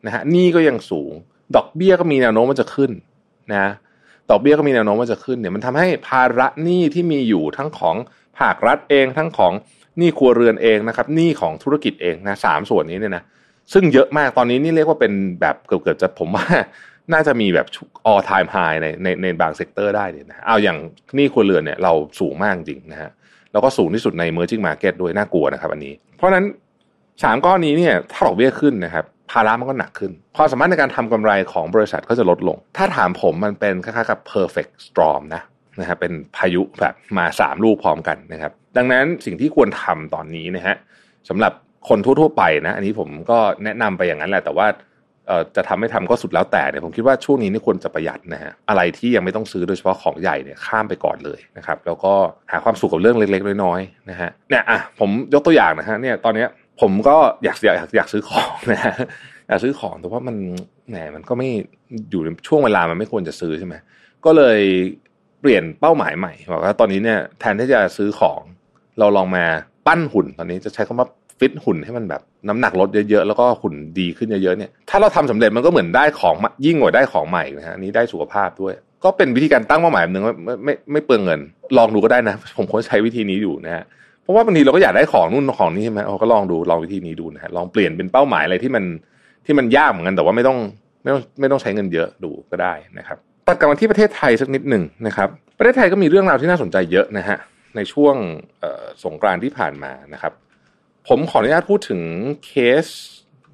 [0.07, 1.13] นะฮะนี่ก็ยังสูง
[1.57, 2.91] ดอกเบี้ยก็มีแนวโน้มว่าจะขึ้น
[3.53, 3.67] นะ
[4.31, 7.97] ดอกเบี้ยก็มีแนวโน้มว่าจะขึ้นเนี่ยมันทำให้ภาระหนี้ที่มีอยู่ทั้งของ
[8.39, 9.53] ภาครัฐเองทั้งของ
[9.99, 13.25] หนี้ครัวเรือนเองนะครับหนี้ของธุรกิจเองนะสามส่วนนี้เนี่ยนะ
[13.73, 16.47] ซึ่งเยอะมากตอนนี้นี่เรียกว่าเป็นแบบเกือบๆจะผมว่า
[17.13, 17.67] น่าจะมีแบบ
[18.11, 20.79] all time high ในในในบาง sector ได้เนี่ยนะเอาอย่าง
[21.19, 23.11] นี่ครัวเรือนเนี่ยเราสูงมากจริงนะฮะ
[23.53, 26.45] แล้วก็สูงที่สุดใน emerging market ด้วยน่ากลัวนะครับ อันนี้ เพราะนั้น
[27.23, 35.43] สามก้อนนี้เนี่ยถ้าดอกเบี้ยขึ้นนะครับภาระมันก็หนักขึ้น ความสามารถในการทำกำไรของบริษัทก็จะลดลง ถ้าถามผมมันเป็นคล้ายๆกับ perfect storm นะ
[35.81, 40.77] นะฮะเป็นพายุแบบมาสามลูกพร้อมกันนะครับ ดังนั้นสิ่งที่ควรทำตอนนี้นะฮะ
[41.29, 41.53] สำหรับ
[41.89, 44.67] คนทั่วๆไปนะ อันนี้ผมก็แนะนำไปอย่างนั้นแหละ แต่ว่า
[45.57, 52.13] จะทำไม่ทำก็สุดแล้วแต่เนี่ยผมคิดว่าช่วงนี้นี่ควรจะประหยัดนะฮะอะไรที่ยังไม่ต้องซื้อโดยเฉพาะของใหญ่เนี่ยข้ามไปก่อนเลยนะครับแล้วก็
[52.53, 56.49] หาความสุขกับเรื่องเล็กๆน้อยๆนะฮะเนี่ยอะผมยกตัวอย่างนะฮะเนี่ยตอนเนี้ย
[56.81, 58.95] ผมก็อยากอยากอยากซื้อของนะฮะ
[59.49, 60.37] อยากซื้อของแต่ว่ามัน
[60.89, 61.49] แหมมันก็ไม่
[62.11, 63.75] อยู่ในช่วงเวลามันไม่ควรจะซื้อใช่ไหม
[64.25, 64.61] ก็เลย
[65.41, 68.41] เปลี่ยนเป้าหมายใหม่บอกว่าตอนนี้เนี่ยแทนที่จะซื้อของ
[68.99, 69.45] เราลองมา
[69.87, 71.09] ปั้นหุ่นตอนนี้จะใช้คำว่า
[71.41, 76.35] ฟิตหุ่นให้มันแบบน้ำหนักลดเยอะๆ แล้วก็หุ่นดีขึ้นเยอะๆเนี่ยถ้าเราทำสำเร็จมันก็เหมือนได้ของ
[76.67, 81.41] ยิ่งกว่าได้ของใหม่นะฮะนี้ได้สุขภาพด้วย ก็เป็นวิธีการตั้งเป้าหมายหนึ่งว่าไม่ไม่ไม่เปลืองเงิน
[81.77, 83.85] ลองดูก็ได้นะ ผมควรใช้วิธีนี้อยู่นะฮะ
[84.23, 88.85] เพราะว่าบางทีเราก็อยากได้ของนู่นของนี่ใช่ไหมเราก็ลองดูลองวิธีนี้ดูนะฮะลองเปลี่ยนเป็นเป้าหมายอะไรที่มัน
[89.47, 90.59] ที่มันยากเหมือนกันแต่ว่าไม่ต้อง
[91.03, 95.29] ไม่ต้องไม่ต้องใช้เงินเยอะดูก็ได้นะครับตัดกลับมาที่ประเทศไทยสักนิดหนึ่งนะครับ
[95.59, 97.39] ประเทศไทยก็มีเรื่องราวที่น่าสนใจเยอะนะฮะ
[97.77, 98.15] ในช่วง
[99.05, 100.33] สงกรานที่ผ่านมานะครับ
[101.09, 102.01] ผมขออนุญาตพูดถึง
[102.47, 102.53] เค
[102.83, 102.85] ส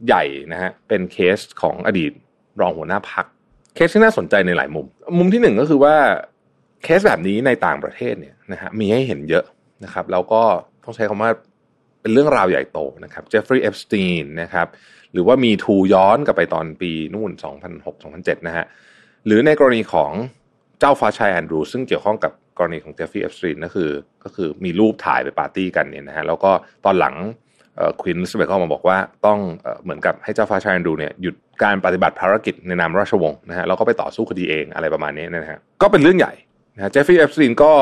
[0.06, 2.12] ใหญ่นะฮะเป็นเคสของอดีต
[2.60, 3.26] รองหัวหน้าพัก
[3.74, 4.86] เคสที่น่าสนใจในหลายมุม
[5.18, 5.96] มุมที่หนึ่งก็คือว่า
[6.82, 9.44] เคสแบบนี้ในต่างประเทศเนี่ยนะฮะมีให้เห็นเยอะ
[9.84, 10.42] นะครับ แล้วก็
[10.84, 11.30] ต้องใช้คำว่า
[12.00, 14.66] เป็นเรื่องราวใหญ่โตนะครับเจฟฟรีย์เอปสตีนนะครับ
[15.12, 17.30] หรือว่า Me Too ย้อนกลับไปตอนปีนู่น
[17.88, 18.64] 2006-2007 นะฮะ
[19.26, 20.12] หรือในกรณีของ
[20.80, 23.90] เจ้าฟ้าชายแอนดรูซึ่งเกี่ยวข้องกับ กรณีของเจฟฟรีย์เอปสตีนก็คือ
[24.24, 26.50] ก็คือมีรูปถ่ายไปปาร์ตี้กันเนี่ยนะฮะแล้วก็
[26.84, 27.14] ตอนหลัง
[28.00, 29.38] ควีนเอลิซาเบธก็มาบอกว่าต้อง
[29.82, 36.32] เหมือนกับให้เจ้าฟ้าชายแอนดรูเนี่ยหยุดการปฏิบัติภารกิจในนามราชวงศ์นะฮะแล้วก็ไปต่อสู้คดีเองอะไรประมาณนี้นะฮะก็เป็นเรื่องใหญ่
[36.74, 37.72] นะเจฟฟรีย์เอปสตีนก็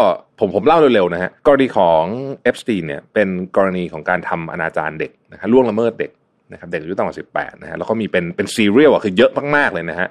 [0.41, 2.03] ผมผมเล่าเร็วๆนะฮะกรณีของ
[2.43, 6.11] เอฟสตีนเนี่ยเป็นกรณีของการทำอนาจารเด็กนะฮะล่วงละเมิดเด็ก
[6.53, 10.09] นะครับเด็กอายุต่ำกว่าสิบแปดนะฮะแล้วก็มีเป็นเป็นซีเรียลอะคือเยอะมากๆเลยนะฮะ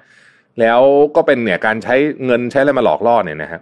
[0.59, 0.81] แล้ว
[1.15, 3.59] ก็เป็นเนี่ยการใช้เงินใช้อะไรมาหลอกล่อเนี่ยนะฮะ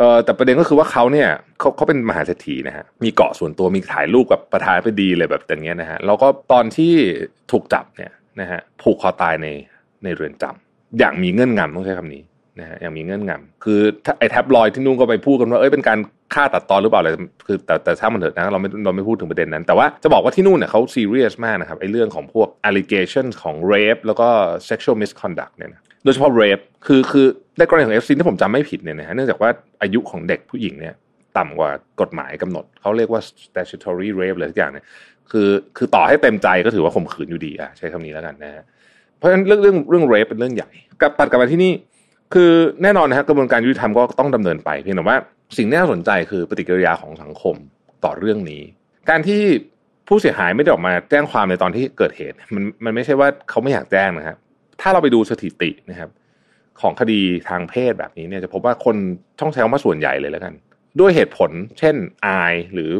[0.00, 1.28] เอ่อแต่ประเด็นก็คือว่าเขาเนี่ย
[1.58, 6.92] เขาเขาเป็นมหาเศรษฐีนะฮะมีเกาะส่วนตัวมีถ่ายรูปกับประธานไปดีเลยแบบอย่างเงี้ยนะฮะแล้วก็ตอนที่
[7.52, 9.48] ถูกจับเนี่ยนะฮะผูกคอตายใน
[10.04, 12.22] ในเรือนจำอย่างมีเงื่อนงำต้องใช้คำนี้
[12.60, 13.80] นะฮะอย่างมีเงื่อนงำคือ
[14.18, 15.98] ไอ้แท็บลอยที่นู่นก็ไปพูดกันว่าเอ้ยเป็นการ
[16.34, 17.10] ฆ่าตัดตอนหรือเปล่าอะไร
[17.46, 24.28] คือแต่แต่ถ้ามันเถอะนะเราไม่เราไม่พูดถึงประเด็นนั้น แต่ว่าจะบอกว่าที่นู่นเนี่ยเขาซีเรียสมากนะครับไอ้เรื่องของพวก allegation ของ rape แล้วก็
[24.68, 27.26] sexual misconduct เนี่ยนะโดยเฉพาะ rape คือคือ
[27.58, 29.50] ในกรณีของ FC ที่ผมจำไม่ผิดเนี่ยนะฮะเนื่องจากว่า
[29.82, 30.94] อายุของเด็กผู้หญิงเนี่ย
[31.38, 31.70] ต่ำกว่า
[32.00, 34.84] กฎหมายกำหนด เขาเรียกว่า statutory rape เลยทุกอย่างเนี่ย
[35.30, 38.64] คือคือต่อให้เต็มใจก็ถือว่าข่มขืนอยู่ดีอะใช้คำนี้แล้วกันนะฮะ
[39.18, 40.70] เพราะฉะนั้นเรื่องเรื่องเรื่อง rape เป็นเรื่องใหญ่
[41.00, 41.72] กับตัดกลับมาที่นี่
[42.34, 45.16] คือแน่นอนนะฮะกระบวนการยุติธรรมก็ต้องดำเนินไปเพียงแต่ว่า
[45.56, 47.56] สิ่งที่น่าสนใจคือปฏิกิริยาของสังคม
[48.04, 48.62] ต่อเรื่องนี้
[49.10, 49.42] การที่
[50.08, 54.36] ผู้เสียหายไม่ได้ออกมาแจ้งความในตอนที่เกิดเหตุ มันมันไม่ใช่ว่าเขาไม่อยากแจ้งนะครับ
[54.80, 56.10] ถ้าเราไปดูสถิตินะครับ
[56.80, 58.96] ของคดีทางเพศแบบนี้เนี่ยจะพบว่าคน
[59.38, 60.54] ช่องใช้คำว่าส่วนใหญ่เลยแล้วกัน
[61.00, 61.94] ด้วยเหตุผล เช่น
[62.26, 62.90] อายหรือ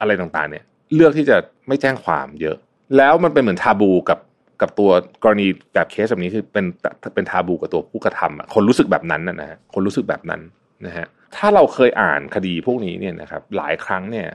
[0.00, 1.36] อะไรต่างๆ เนี่ย เลือกที่จะ
[1.68, 2.56] ไม่แจ้งความเยอะ
[2.96, 4.18] แล้วมันเป็นเหมือนทาบูกับ
[4.60, 4.90] กับตัว
[5.24, 6.64] กรณีแบบเคสแบบนี้คือเป็น
[7.14, 10.40] เป็นทาบูกับตัวผู้กระทำอะคนรู้สึกแบบนั้นนะฮะคนรู้สึกแบบนั้น
[10.86, 14.26] นะฮะถ้าเราเคยอ่านคดีพวกนี้เนี่ยนะครับหลายครั้งเนี่ย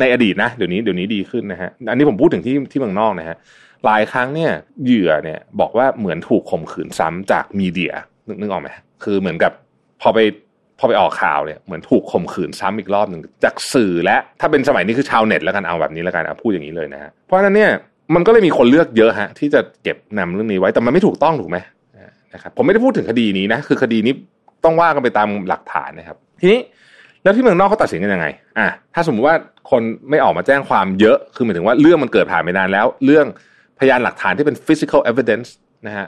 [0.00, 3.36] ในอดีตนะเดี๋ยวนี้เดี๋ยวนี้ดีขึ้นนะฮะอันนี้ผมพูดถึงที่ที่เมืองนอกนะฮะ
[3.86, 4.52] หลายครั้งเนี่ย
[4.84, 7.94] เหยื่อเนี่ยบอกว่าเหมือนถูกข่มขืนซ้ำจากมีเดีย
[8.28, 8.68] นึกนึกออกไหม
[9.04, 9.52] คือเหมือนกับ
[10.02, 10.18] พอไป
[10.78, 17.70] พอไปออกข่าวเนี่ยเหมือนถูกข่มขืนซ้ำอีกรอบหนึ่งจากสื่อและถ้าเป็นสมัยนี้คือชาวเน็ตแล้วกันเอาแบบนี้แล้วกันเอาพูดอย่างนี้เลยนะฮะเพราะฉะนั้นเนี่ย
[18.14, 21.58] มันก็เลยมีคนเลือกเยอะฮะ ที่จะเก็บนำเรื่องนี้ไว้แต่มันไม่ถูกต้องถูกไหม
[22.34, 24.14] นะครับผมไม่ได้พูดถึงคดีนี้นะคือคดีนี้
[24.64, 26.60] ต้องว่ากันไปตามหลักฐานนะครับ ทีนี้
[27.22, 28.26] แล้วที่เมืองนอกเขาตัดสินกันยังไง
[28.58, 29.36] อะถ้าสมมติว่า
[29.70, 33.26] คนไม่ออกมาแจ้งความเยอะคือหมายถึงว่าเรื่องมันเกิดผ่านไปนานแล้ว เรื่อง
[33.78, 35.48] พยานหลักฐานที่เป็น physical evidence
[35.86, 36.06] นะฮะ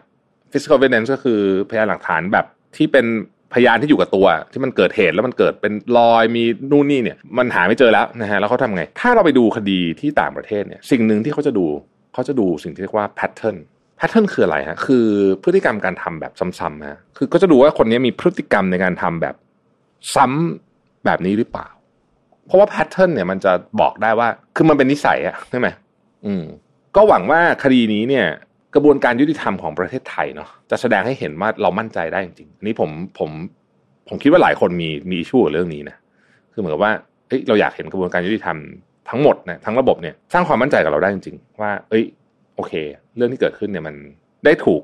[0.53, 3.07] physical evidence ก็คือพยานหลักฐานแบบที่เป็น
[3.55, 11.67] พยานที่อยู่กับตัว ที่มันเกิดเหตุแล้วมันเกิดเป็นรอยมีนู่นนี่เนี่ย มันหาไม่เจอแล้วนะฮะแล้วเขาทำไง ถ้าเราไปดูคดีที่ต่างประเทศเนี่ยสิ่งหนึ่งที่เขาจะดู
[12.15, 13.57] เขาจะดูสิ่งที่เรียกว่า pattern
[13.99, 15.07] pattern คืออะไรฮะคือ
[15.43, 19.35] พฤติกรรมการทำแบบซ้ำๆฮะคือก็จะดูว่าคนนี้มีพฤติกรรมในการทำแบบ
[20.15, 21.67] ซ้ำแบบนี้หรือเปล่า
[22.47, 25.69] เพราะว่า pattern เนี่ยมันจะบอกได้ว่าคือมันเป็นนิสัยอะใช่ไหม
[26.27, 26.45] อืม
[26.97, 28.27] ก็หวังว่าคดีนี้เนี่ย
[28.75, 33.31] กระบวนการยุติธรรมของประเทศไทยเนาะจะแสดงให้เห็นว่าเรามั่นใจได้จริงๆอันนี้ผมผม
[34.09, 35.97] ผมคิดว่าหลายคนมีมีอิชูกับเรื่องนี้นะ
[36.53, 36.93] คือเหมือนกับว่า
[37.29, 38.57] เฮ้ยเราอยากเห็นกระบวนการยุติธรรม
[39.11, 42.05] ทั้งหมดนะทั้งระบบเนี่ยสร้างความมั่นใจกับเราได้จริงๆ ว่า เอ้ย
[42.57, 42.73] โอเค
[43.17, 43.95] เรื่องที่เกิดขึ้นเนี่ยมัน
[44.45, 44.83] ได้ถูก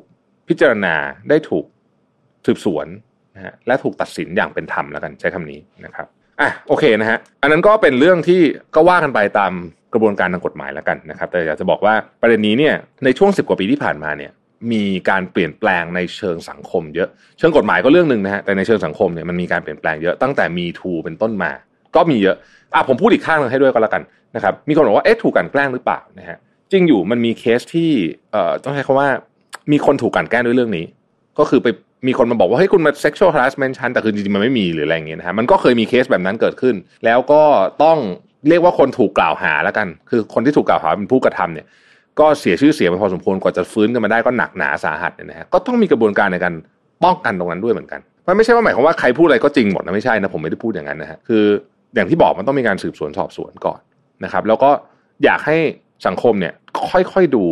[0.48, 0.94] พิจารณา
[1.30, 1.64] ได้ถูก
[2.46, 2.86] สืบสวน
[3.34, 6.08] นะฮะและถูกตัดสินอย่างเป็นธรรมแล้วกันใช้คำนี้นะครับ
[6.40, 8.40] อะโอเคนะฮะอันนั้นก็เป็นเรื่องที่
[8.74, 9.52] ก็ว่ากันไปตาม
[9.92, 14.32] กระบวนการทางกฎหมายแล้วกันนะครับ แต่อยากจะบอกว่าประเด็นนี้เนี่ยในช่วงสิบกว่าปีที่ผ่านมาเนี่ย
[14.72, 21.50] มีการเปลี่ยนแปลงในเชิงสังคมเยอะ เชิงกฎหมายก็เรื่องหนึ่งนะฮะแต่ในเชิงสังคมเนี่ยมันมีการเปลี่ยนแปลงเยอะตั้งแต่มีทูเป็นต้นมา
[21.96, 22.36] ก็มีเยอะ
[22.74, 24.02] อะผมพูดอีกข้างหนึงให้ด้วยก็แล้วกัน
[24.36, 26.38] นะครับมีคนบอกว่าเอ๊ะถูกกลันแกล้งหรือเปล่านะฮะ
[26.72, 27.90] จริงอยู่มันมีเคสที่
[28.32, 29.08] เอ่อต้องใช้คำว่า
[29.72, 30.84] มีคนถูกกลันแกล้งด้วยเรื่องนี้
[31.38, 31.68] ก็คือไป
[32.06, 37.42] มีคนมาบอกว่าเฮ้ยคุณมา sexual harassment ฉันแต่คือจริงๆมันไม่มีหรืออะไรอย่างเงี้ยนะฮะมันก็เคยมีเคสแบบนั้นเกิดขึ้น แล้วก็
[37.82, 37.98] ต้อง
[38.48, 41.66] เรียกว่าคนถูกกล่าวหาแล้วกัน คือคนที่ถูกกล่าวหาเป็นผู้กระทำเนี่ย
[42.20, 46.54] ก็เสียชื่อเสียงไปพอสมควรกว่าจะฟื้นกันมาได้ก็หนักหนาสาหัสเนี่ยนะฮะก็ต้องมีกระบวนการในการ
[47.04, 51.44] ป้องกันตรงนั้นด้วยเหมือนกันมันไม่ใช่ว่าหมายความว่าใครพูดอะไรก็จริงหมดนะไม่ใช่นะผมไม่ได้พูดอย่างนั้นนะฮะคือ
[51.94, 53.80] อย่างที่บอกมันต้องมีการสืบสวนสอบสวนก่อน
[54.24, 54.70] นะครับ แล้วก็
[55.24, 55.56] อยากให้
[56.06, 56.54] สังคมเนี่ย
[56.90, 57.44] ค่อยๆดู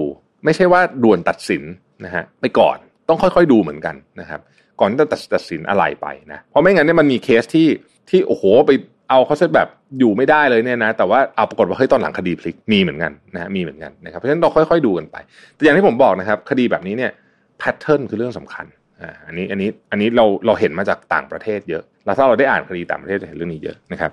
[0.45, 1.63] ไม่ใช่ว่าด่วนตัดสิน
[2.05, 2.77] นะฮะไปก่อน
[3.09, 4.41] ต้องค่อยๆดูเหมือนกันนะครับ
[4.81, 7.69] ก่อนที่จะตัดสินอะไรไปนะเพราะไม่งั้นเนี่ยมันมีเคสที่
[8.11, 8.73] ที่โอ้โหไป
[9.11, 15.17] เอาเขาเซตแบบอยู่ไม่ได้เลยเนี่ยนะ แต่ว่าเอาปรากฏว่าเฮ้ยตอนหลังคดีพลิกมีเหมือนกันนะฮะมีเหมือนกันนะครับเพราะฉะนั้นเราค่อยๆดูกันไป
[15.55, 17.11] แต่อย่างที่ผมบอกนะครับ คดีแบบนี้เนี่ย
[17.59, 18.67] แพทเทิร์นคือเรื่องสำคัญ
[19.01, 24.11] อ่าอันนี้อันนี้อันนี้เราเราเห็นมาจากต่างประเทศเยอะแล้วถ้าเราได้อ่านคดีต่างประเทศจะเห็นเรื่องนี้เยอะนะครับ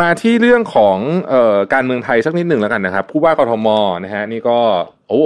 [0.00, 0.96] มาที่เรื่องของ
[1.28, 3.68] เอ่อการเมืองไทยสักนิดหนึ่งแล้วกันนะครับ ผู้ว่ากทม
[4.04, 4.58] นะฮะนี่ก็
[5.08, 5.22] โอ้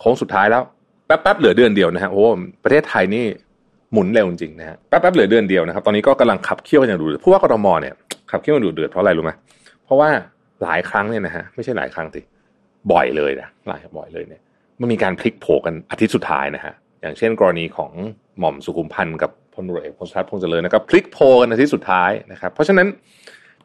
[0.00, 0.62] โค้งสุดท้ายแล้ว
[1.06, 2.24] แป๊บๆเหลือเดือนเดียวนะฮะโอ้
[2.64, 3.24] ประเทศไทยนี่
[3.92, 7.94] หมุนเร็วจริงนะฮะแป๊บๆเหลือเดือนเดียวนะครับ ตอนนี้ก็กำลังขับเคี่ยวกันอย่างดูเดือดผู้ว่ากทมเนี่ย
[8.30, 9.32] ขับเคี่ยวกันดูเดือดเพราะอะไรรู้ไหม
[9.84, 10.08] เพราะว่า
[10.62, 12.20] หลายครั้งเนี่ยนะฮะไม่ใช่หลายครั้งสิ
[12.92, 14.40] บ่อยเลยนะหลายบ่อยเลยเนี่ย
[14.80, 17.92] มันมีการพลิกโผกันอาทิตย์สุดท้ายนะฮะอย่างเช่น กรณีของ
[18.38, 22.86] หม่อมสุขุมพันธ์กับพลตำรวจเอกพงศธรพงษ์เจริญนะครับพลิกโผกันอาทิตย์สุดท้ายนะครับ เพราะฉะนั้น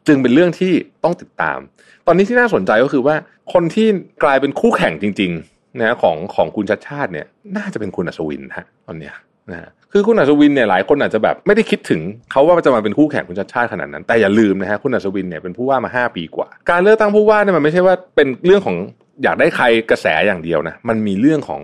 [0.06, 0.72] จึงเป็นเรื่องที่
[1.04, 1.58] ต้องติดตาม
[2.06, 3.14] ตอนนี้ที่น่าสนใจก็คือว่า
[3.52, 3.86] คนที่
[4.22, 5.32] กลายเป็นคู่แข่งจริง
[5.80, 9.14] นะของของคุณชัดชาติเนี่ย น่าจะเป็นคุณอัศวินฮะตอนเนี้ย
[9.50, 12.00] นะฮะคือคุณอัศวินเนี่ยหลายคนอาจจะแบบไม่ได้คิดถึง
[12.32, 18.76] เขาว่าจะมาเป็นคู่แข่งคุณชัดชาติขนาดนั้น แต่อย่าลืมนะฮะคุณอัศวินเนี่ยเป็นผู้ว่ามาห้าปีกว่า การเลือกตั้งผู้ว่าเนี่ยมันไม่ใช่ว่าเป็นเรื่องของ
[19.22, 21.60] อยากได้ใครกระแสอย่างเดียวนะมันมีเรื่องของ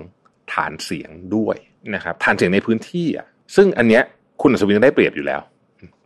[0.52, 1.56] ฐานเสียงด้วย
[1.94, 4.02] นะครับฐานเสียงในพื้นที่อะซึ่งอันเนี้ย
[4.42, 5.40] คุณอัศวินได้เปรียบอยู่แล้ว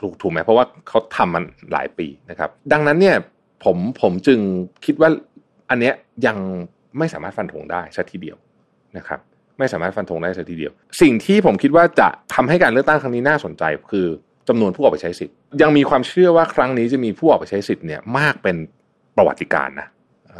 [0.00, 3.16] ถูกถูกไหมเพราะว่าเขาทำมันหลายปีนะครับ ดังนั้นเนี่ย
[3.64, 4.38] ผมผมจึง
[4.84, 5.10] คิดว่า
[5.70, 5.94] อันเนี้ย
[6.26, 6.38] ยัง
[6.98, 8.36] ไม่สามารถฟันธงได้สัทีเดียว
[8.96, 9.20] นะครับ
[9.58, 14.06] ไม่สามารถฟันธงได้สัทีเดียว สิ่งที่ผมคิดว่าจะทำให้การเลือกตั้งครั้งนี้น่าสนใจ คือ
[14.48, 18.56] จำนวนผู้ออกไปใช้สิทธิ์ ยังมีความเชื่อว่าครั้งนี้จะมีผู้ออกไปใช้สิทธิ์เนี่ยมากเป็น
[19.16, 19.88] ประวัติการณ์นะ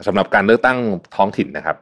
[0.06, 0.78] สำหรับการเลือกตั้ง
[1.16, 1.76] ท้องถิ่นนะครับ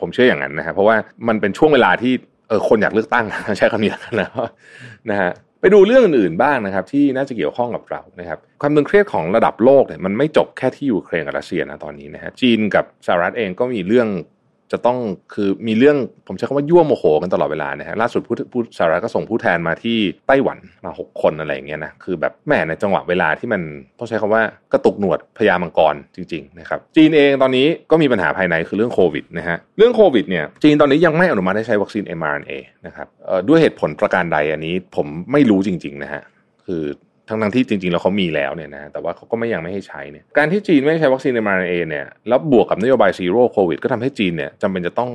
[0.00, 0.96] ผมเชื่ออย่างนั้นนะครับเพราะว่า
[1.28, 2.12] มันเป็นช่วงเวลาที่
[2.48, 3.24] เออคนอยากเลือกตั้ง
[3.58, 4.28] ใช้คำนี้แล้วนะ
[5.10, 5.30] นะฮะ
[5.64, 14.08] ไปดูเรื่องอื่นๆบ้างนะครับ ที่น่าจะเกี่ยวข้องกับเรานะครับ ความตึงเครียดของระดับโลกเนี่ยมันไม่จบแค่ที่ยูเครนกับรัสเซียนะตอนนี้นะฮะจีนกับสหรัฐเองก็มีเรื่อง
[14.72, 14.98] จะต้อง
[15.34, 15.96] คือมีเรื่อง
[16.26, 23.62] ผมใช้คำว่ายั่วโมโหกันตลอดเวลานะฮะล่าสุดผู้ผู้สหรัฐก็ส่งผู้แทนมาที่ไต้หวันมาหกคนอะไรอย่างเงี้ยนะคือแบบแหมในจังหวะเวลาที่มัน
[23.98, 32.52] ต้องใช้คำว่ากระตุกหนวดพญามังกรจริงๆนะครับจีนเองตอนนี้ก็มีปัญหาภายในคือเรื่องโควิดนะฮะเรื่องโควิดเนี่ยจีนตอนนี้ยังไม่อนุมัติให้ใช้วัคซีน mRNA
[32.86, 33.06] นะครับ
[33.48, 36.22] ด้วยเหตุผลประการใดอันนี้ผมไม่รู้จริงๆนะฮะ
[36.66, 36.82] คือ
[37.28, 45.10] ทั้งทั้งที่จริงๆ แล้วเขามีแล้วเนี่ยนะแต่ว่าเขาก็ไม่ยังไม่ให้ใช้เนี่ยการที่จีนไม่ใช้วัคซีนในมาเนี่ยแล้วบวกกับนโยบาย zero โควิดก็ทำให้จีนเนี่ยจำเป็นจะต้อง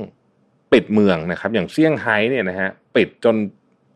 [0.72, 3.36] ปิดเมืองนะครับ อย่างเซี่ยงไฮ้เนี่ยนะฮะปิดจน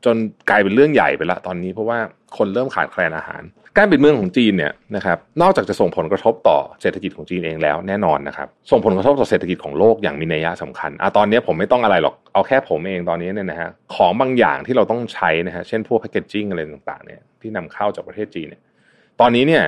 [0.04, 0.16] จน
[0.50, 1.98] กลายเป็นเรื่องใหญ่ไปละตอนนี้เพราะว่า
[2.38, 3.42] คนเริ่มขาดแคลนอาหาร
[3.76, 18.62] การปิดเมืองของจีนเนี่ยนะครับนอกจากจะส่งผลกระทบต่อเศรษฐกิจของจีนเองแล้วแน่นอนนะครับส่งผลกระทบต่อเศรษฐกิจของโลกอย่างมีนัยยะสำคัญอะตอนนี้ผมไม่ต้องอะไรหรอกเอาแค่ผมเองตอนนี้เนี่ยนะฮะของบางอย่างที่เราต้องใช้นะฮะเช่นพวกแพคเกจจิ้งอะไรต่างๆเนี่ยที่นำเข้าจากประเทศจีนเนี่ย
[19.20, 19.64] ตอนนี้เนี่ย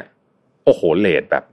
[0.65, 1.45] โอ้โหเลทแบบ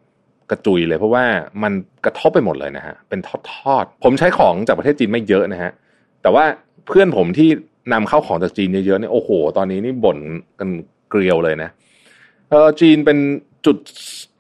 [0.52, 1.26] กระจุยเลยเพราะว่า
[1.64, 1.74] มัน
[2.06, 3.20] กระทบไปหมดเลยนะฮะเป็น
[3.52, 5.72] ทอดๆผมใช้ของจากประเทศจีนไม่เยอะนะฮะ
[6.22, 6.46] แต่ว่า
[6.88, 7.50] เพื่อนผมที่
[7.94, 10.18] นำเข้าของจากจีนเยอะๆเนี่ยโอ้โห ตอนนี้นี่บ่น
[10.60, 10.70] กัน
[11.14, 11.70] เกลียวเลยนะ
[12.50, 13.18] เออจีนเป็น
[13.66, 13.78] จุด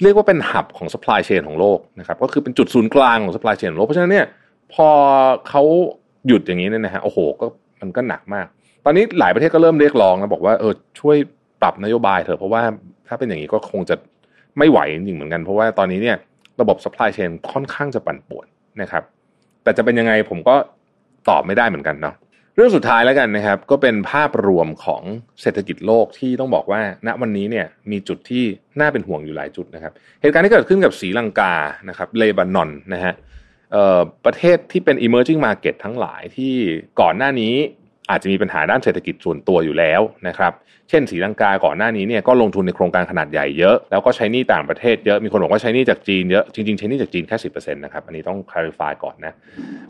[0.03, 4.25] เรียกว่าเป็นหับของ supply chain ของโลกนะครับก็คือเป็นจุดศูนย์กลางของ supply chain ของโลกเพราะฉะนั้นเนี่ย
[4.73, 4.87] พอ
[5.49, 5.63] เขา
[6.27, 7.45] หยุดอย่างนี้เนี่ยนะฮะโอ้โหก็
[7.81, 8.47] มันก็หนักมาก
[8.85, 11.17] ตอนนี้หลายประเทศก็เริ่มเรียกร้องนะบอกว่าเออช่วย
[11.61, 12.61] ปรับนโยบายเถอะเพราะว่า
[13.07, 13.95] ถ้าเป็นอย่างนี้ก็คงจะ
[14.57, 16.17] ไม่ไหวจริงเหมือนกัน เพราะว่าตอนนี้เนี่ย
[16.61, 18.45] ระบบ supply chain ค่อนข้างจะปั่นป่วน
[18.81, 19.03] นะครับ
[19.63, 20.55] แต่จะเป็นยังไงผมก็
[21.29, 22.15] ตอบไม่ได้เหมือนกันเนาะ
[22.55, 25.03] เรื่องสุดท้ายแล้วกันนะครับ ก็เป็นภาพรวมของ
[25.41, 28.43] เศรษฐกิจโลกที่ต้องบอกว่า ณวันนี้เนี่ยมีจุดที่
[28.79, 31.53] น่าเป็นห่วงอยู่หลายจุดนะครับ เหตุการณ์ที่เกิดขึ้นกับศรีลังกา
[31.89, 33.13] นะครับเลบานอนนะฮะ
[34.25, 36.53] ประเทศที่เป็น emerging market ทั้งหลายที่
[37.01, 37.53] ก่อนหน้านี้
[38.09, 40.53] อาจจะมีปัญหาด้านเศรษฐกิจส่วนตัวอยู่แล้วนะครับ
[40.89, 47.49] เช่นศรีลังกาก่อนหน้านี้เนี่ยก็ลงทุนในโครงการขนาดใหญ่เยอะ แล้วก็ใช้หนี้ต่างประเทศเยอะ มีคนบอกว่าใช้หนี้จากจีนเยอะ จริงๆ ใช้หนี้จากจีนแค่สิ
[47.83, 49.33] นะครับ อันนี้ต้อง clarify ก่อนนะ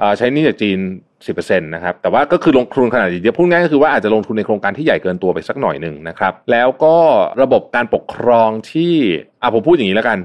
[0.01, 0.79] อ่อใช้หนี้จากจีน
[1.25, 6.95] 10%นะครับ แต่ว่าก็คือลงทุนขนาดใหญ่เยอะพูดง่ายก็คือว่าอาจจะลงทุนในโครงการที่ใหญ่เกินตัวไปสักหน่อยหนึ่งนะครับ แล้วก็
[7.41, 8.93] ระบบการปกครองที่
[9.41, 10.19] อะผมพูดอย่างนี้แล้วกัน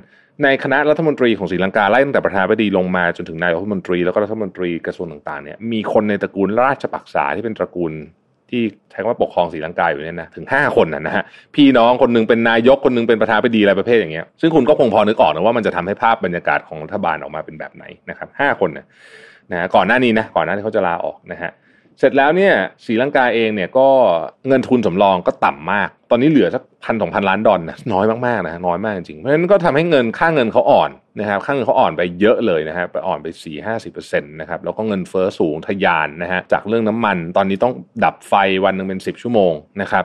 [0.44, 7.92] ในคณะรัฐมนตรีของศรีลังกาไล่ตั้งแต่ประธานาธิบดีลงมาจนถึงนายรัฐมนตรีแล้วก็รัฐมนตรีกระทรวงต่างๆเนี่ยมีคนในตระกูลราชปักษาที่เป็นตระกูล
[8.50, 11.24] ที่ใช้คำว่าปกครองศรีลังกาอยู่เนี่ยนะถึงห้าคนนะนะฮะ
[11.54, 18.86] พี่น้องคนหนึงเป็นนายกคนหนึงเป็นประธานาธิบดีอะไรประเภทอย่างเงี้ยซึ่งคุณก็คงพอนึกออกนะว่ามันจะทำให้ภาพบรรยากาศของรัฐบาลออกมาเป็นแบบไหนนะครับห้าคนนะ
[19.52, 21.50] นะก่อนหน้านี้นะก่อนหน้าที่เขาจะลาออกนะฮะ
[21.98, 23.88] เสร็จแล้วเนี่ยศรีลังกาเองเนี่ยก็
[24.48, 37.72] เงินทุนสำรองก็ต่ำมาก ตอนนี้เหลือสักพันสองพันล้านดอลนะน้อยมากๆนะน้อยมากจริงเพราะฉะนั้นก็ทำให้เงินค่าเงินเขาอ่อนนะครับค่าเงินเขาอ่อนไปเยอะเลยนะครับไปอ่อนไปสี่ห้าสิบเปอร์เซ็นต์นะครับแล้วก็เงินเฟ้อสูงทะยานนะฮะจากเรื่องน้ำมันตอนนี้ต้อง
[38.04, 38.34] ดับไฟ
[38.64, 40.04] วันหนึ่งเป็นสิบชั่วโมงนะครับ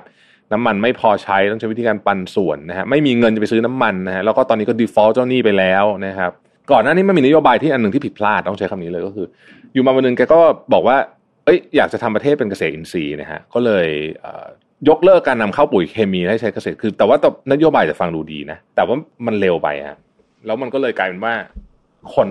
[0.52, 6.32] น้ำมันไม่พอใช้ต้องใช้วิธีการปันส่วนนะฮะไม่มีเงินจะไปซื้อน้ำมันนะฮะแล้วก็ตอนนี้ก็ default เจ้าหนี้ไปแล้วนะครับ
[6.72, 9.28] ก่อนหน้านี้มันมีนโยบายที่อันหนึ่งที่ผิดพลาดต้องใช้คำนี้เลยก็คือ
[9.74, 10.40] อยู่มาวันหนึงแกก็
[10.74, 10.98] บอกว่า
[11.46, 13.88] เอ้ยอยากจะทำประเทศเป็นเกษตรอินทรีย์นะฮะก็เลย
[14.24, 19.98] เยกเลิกการนำเข้าปุ๋ยเคมีให้ใช้เกษตรคือ แต่ว่าตนโยบายจะฟังดูดีนะแต่ว่ามันเร็วไปฮะ
[20.46, 21.34] แล้วมันก็เลยกลายเป็นว่า
[22.16, 22.28] คน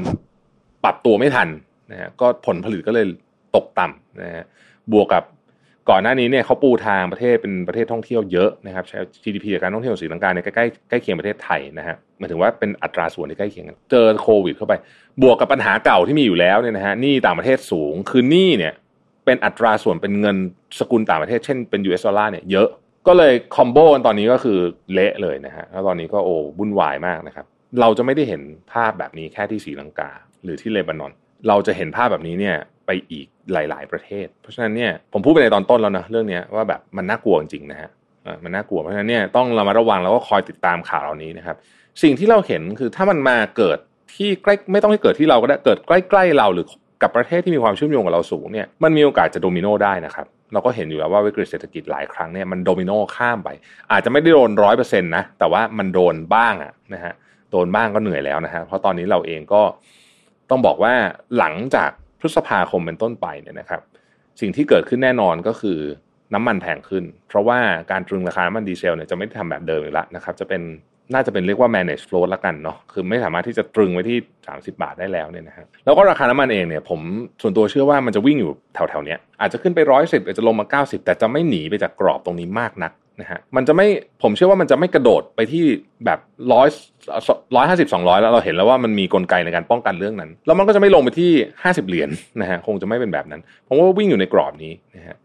[0.84, 1.48] ปรับตัวไม่ทัน
[1.90, 3.06] นะฮะก็ผลผลิตก็เลย
[3.56, 4.44] ตกต่ำนะฮะ
[4.92, 5.24] บวกกับ
[5.90, 14.74] ก่อนหน้านี้เนี่ยเขาปูทางประเทศเป็นประเทศท่องเที่ยวเยอะนะครับใช้ GDP จากการท่องเที่ยวของศรีลังกาเนี่ยใกล้ใกล้เคียงประเทศไทยนะฮะหมายถึงว่าเป็นอัตราส่วนที่ใกล้เคียงกันเจอโควิด เข้าไป
[15.22, 18.74] บวกกับปัญหาเก่าที่มีอยู่แล้วเนี่ยนะฮะหนี้ต่างประเทศสูงคือหนี้เนี่ย
[19.24, 20.36] เป็นอัตราส่วนเป็นเงิน
[20.78, 22.68] สกุลต่างประเทศเช่นเป็น US ดอลลาร์เนี่ยเยอะ
[23.06, 24.58] ก็เลยคอมโบกันตอนนี้ก็คือ
[24.92, 27.46] เละเลยนะฮะแล้วตอนนี้ก็โอ้วุ่นวายมากนะครับ
[27.80, 30.10] เราจะไม่ได้เห็นภาพแบบนี้แค่ที่ศรีลังกา
[30.44, 31.12] หรือที่เลบานอน
[31.48, 32.56] เราจะเห็นภาพแบบนี้เนี่ย
[32.86, 37.90] ไปอีกหลาย ๆ ประเทศ เพราะฉะนั้นเนี่ยผมพูดไปในตอนต้นแล้วนะเรื่องนี้ว่าแบบมันน่ากลัวจริงๆนะฮะ
[38.44, 41.56] มันน่ากลัวเพราะฉะนั้นเนี่ยต้องเรามาระวังแล้วก็คอยติดตามข่าวเหล่านี้นะครับ
[42.02, 43.78] สิ่งที่เราเห็นคือถ้ามันมาเกิด
[44.14, 46.66] ที่ใกล้ไม่ต้องให้เกิดที่เราก็ได้เกิดใกล้ ๆ เราหรือ
[47.02, 53.48] กับประเทศที่มีความเชื่อมโยงกับเราสูงเนี่ยมันมีโอกาสจะโดมิโนได้นะครับเราก็เห็นอยู่แล้วว่าวิกฤตเศรษฐกิจหลายครั้งเนี่ยมันโดมิโนข้ามไป
[53.92, 57.12] อาจจะไม่ได้โดนร้อยเปอร์เซ็นต์นะแต่ว่ามันโดนบ้างอะนะฮะ
[57.50, 59.62] โดนบ้างก็เหนื่อยแล้วนะฮะเพราะตอนนี้เราเองก็
[60.50, 60.94] ต้องบอกว่า
[61.38, 63.80] หลังจากพฤษภาคมเป็นต้นไปเนี่ยนะครับ
[64.40, 65.78] สิ่งที่เกิดขึ้นแน่นอนก็คือ
[66.34, 67.58] น้ำมันแพงขึ้น เพราะว่า
[67.90, 70.62] การตรึงราคาน้ำมันดีเซลเนี่ยจะไม่ทำแบบเดิมอีกแล้วนะครับ จะเป็น
[71.14, 77.00] น่าจะเป็นเรียกว่า manage flow ละกันเนาะคือไม่สามารถที่จะตรึงไว้ที่ 30 บาทได้แล้วเนี่ยนะฮะแล้วก็ราคาน้ำมันเองเนี่ยผม
[77.42, 83.86] ส่วนตัวเชื่อว่ามันจะวิ่งอยู่แถวๆเนี้ยอาจจะขึ้นไปร้อยสิบอาจจะลงมา 90 แต่จะไม่หนีไปจากกรอบตรงนี้มากนักนะฮะมันจะไม่
[84.22, 85.64] ผมเชื่อว่ามันจะไม่กระโดดไปที่
[86.04, 86.18] แบบ
[86.52, 86.68] ร้อย
[87.56, 91.30] ร้อยห้าสิบสองร้อยแล้วเราเห็นแล้วว่ามันมีกลไกในการป้องกันเรื่องนั้น แล้วมันก็จะไม่ลงไปที่
[91.62, 92.08] ห้าสิบเหรียญ
[92.40, 95.16] นะฮะคงจะไม่เป็นแบบนั้น ผมว่าวิ่งอยู่ในกรอบนี้นะฮะ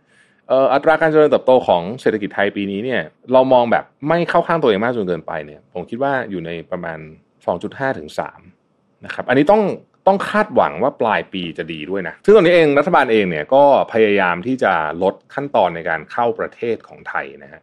[0.73, 3.01] อัตราการเจริญเติบโตของเศรษฐกิจไทยปีนี้เนี่ย
[3.33, 6.99] เรามองแบบไม่เข้าข้างตัวเองมากจนเกินไปเนี่ยผมคิดว่าอยู่ในประมาณ
[7.47, 8.10] 2.5ถึง
[8.55, 9.62] 3นะครับอันนี้ต้อง
[10.07, 17.62] ต้องคาดหวังว่าปลายปีจะดีด้วยนะซึ่งตอนนี้เองรัฐบาลเองเนี่ยก็พยายามที่จะลดขั้นตอนในการเข้าประเทศของไทยนะฮะ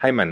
[0.00, 0.28] ให้มัน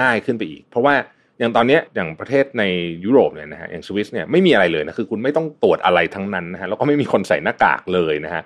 [0.00, 0.94] ง่ายขึ้นไปอีก เพราะว่า
[1.38, 2.64] อย่างตอนนี้อย่างประเทศใน
[3.04, 8.42] ยุโรปเนี่ยนะฮะอย่างสวิสเนี่ยไม่มีอะไรเลยนะคือคุณไม่ต้องตรวจอะไรทั้งนั้นนะฮะแล้วก็ไม่มีคนใส่หน้ากากเลยนะฮะ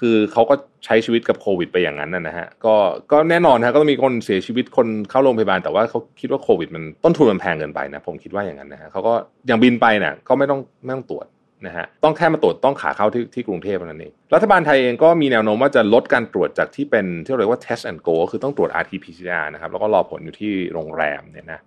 [0.00, 2.74] คือเขาก็ใช้ชีวิตกับโควิดไปอย่างนั้นนะนะฮะก็
[3.12, 9.14] ก็แน่นอนนะก็ต้องมีคนเสียชีวิตคนเข้าโรงพยาบาล แต่ว่าเขาคิดว่าโควิด มันต้นทุนมันแพงเกินไปนะผมคิดว่าอย่างนั้นนะฮะเขาก็
[9.46, 11.26] อย่างบินไปเนี่ยก็ไม่ต้องไม่ต้องตรวจ
[11.66, 21.60] นะฮะต้องแค่มาตรวจต้องขาเข้าที่ที่กรุงเทพเท่านั้นเองรัฐบาลไทยเองก็มีแนวโน้มว่าจะลดการตรวจจากที่เป็นที่เรียกว่า test and go ก็คือต้องตรวจ RT-PCR นะครับแล้วก็รอผลอยู่ที่โรงแรมเนี่ยนะ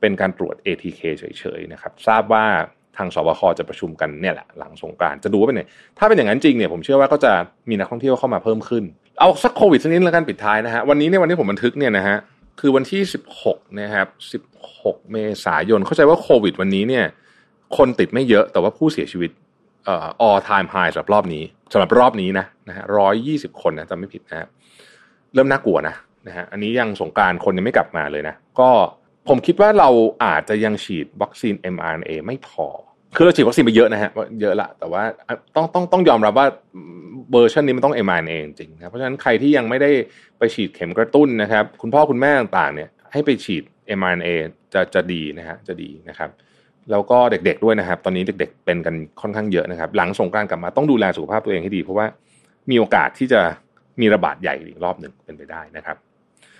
[0.00, 2.44] เป็นการตรวจ ATK เฉยๆนะครับทราบว่า
[2.96, 5.64] ทางสบคจะประชุมกันเนี่ยแหละหลังสงกานต์จะดูว่าเป็นไง
[5.98, 7.32] ถ้าเป็นอย่างนั้นจริงเนี่ยผมเชื่อว่าก็จะ
[7.70, 8.84] มีนักท่องเที่ยวเข้ามาเพิ่มขึ้น
[9.18, 12.16] เอาสักโควิดสักนิดแล้วกันปิดท้ายนะฮะวันนี้เนี่ยวันที่ผมบันทึกเนี่ยนะฮะ
[12.60, 13.02] คือวันที่
[13.40, 14.06] 16นะครับ
[14.62, 17.04] 16 เมษายนเข้าใจว่าโควิด วันนี้เนี่ย
[17.76, 19.30] คนติดไม่เยอะแต่ว่าผู้เสียชีวิต
[19.84, 24.46] เอ่อ all time high สำหรับรอบนี้สำหรับรอบนี้นะนะฮะร้อยยี่สิบคนนะจำไม่ผิดนะฮะ
[25.34, 25.94] เริ่มน่ากลัวนะ
[26.26, 28.68] นะฮะอันนี้ยังสงการคนยังไม่กลับมาเลยนะ ก็
[29.28, 29.88] ผมคิดว่าเรา
[30.24, 32.66] อาจจะยังฉีดวัคซีน mRNA ไม่พอ
[33.16, 34.10] คือเราฉีดวัคซีนไปเยอะนะฮะ
[34.40, 35.02] เยอะละ แต่ว่า
[35.56, 36.46] ต้องต้องต้องยอมรับว่า
[37.32, 39.90] เวอร์ชันนี้มันต้อง mRNA จริงนะเพราะฉะนั้นใครที่ยังไม่ได้
[40.38, 43.62] ไปฉีดเข็มกระตุ้นนะครับ คุณพ่อคุณแม่ต่างๆเนี่ยให้ไปฉีด
[43.98, 44.28] mRNA
[44.74, 46.30] จะจะดีนะฮะจะดีนะครับ
[46.90, 52.06] แล้วก็เด็กๆด้วยนะครับ ตอนนี้เด็กๆเป็นกันค่อนข้างเยอะนะครับ หลังสงกรานต์กลับมาต้องดูแลสุขภาพตัวเองให้ดี เพราะว่า
[52.70, 53.40] มีโอกาสที่จะ
[54.00, 55.96] มีระบาดใหญ่อีกรอบหนึ่งเป็นไปได้นะครับ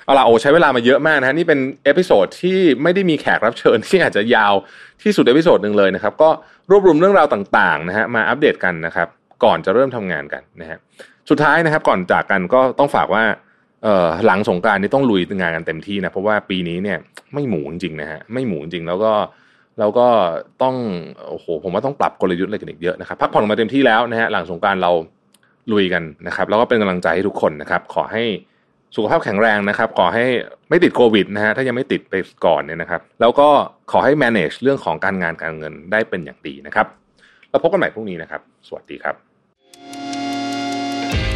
[0.05, 4.55] เอาละโอ้ใช้เวลามาเยอะมากนะฮะนี่เป็น episode ที่ไม่ได้มีแขกรับเชิญที่อาจจะยาว
[5.03, 6.31] ที่สุด episode หนึ่งเลยนะครับ ก็
[6.71, 9.09] รวบรวมเรื่องราวต่างๆนะฮะมาอัปเดตกันนะครับ
[9.45, 10.79] ก่อนจะเริ่มทำงานกันนะฮะ
[11.31, 13.25] สุดท้ายนะครับ ก่อนจากกันก็ต้องฝากว่า
[13.83, 16.99] เอ่อหลังสงการนี่ต้องลุยงานกันเต็มที่นะเพราะว่าปีนี้เนี่ย
[17.35, 19.13] ไม่หมูจริงๆนะฮะไม่หมูจริงแล้วก็
[19.79, 20.07] เราก็
[20.63, 20.75] ต้อง
[21.29, 24.93] โอ้โหผมว่าต้องปรับกลยุทธ์อะไรกันอีกเยอะนะครับพักผ่อนมาเต็มที่แล้วนะฮะหลังสงการเรา
[25.73, 28.25] ลุยกันนะครับ แล้วก็เป็นกำลังใจให้ทุกคนนะครับ ขอให้
[28.95, 30.25] สุขภาพแข็งแรงนะครับ ขอให้
[30.71, 32.15] ไม่ติดโควิดนะฮะถ้ายังไม่ติดไป
[32.47, 33.49] ก่อนเนี่ยนะครับ แล้วก็
[33.91, 36.87] ขอให้ manage เรื่องของการงานการเงินได้เป็นอย่างดีนะครับ
[37.51, 39.15] แล้วพบกันใหม่พรุ่งนี้นะครับ สวัสดีครับ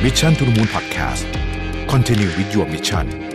[0.05, 1.23] Mission to the Moon Podcast
[1.93, 3.28] Continue with your mission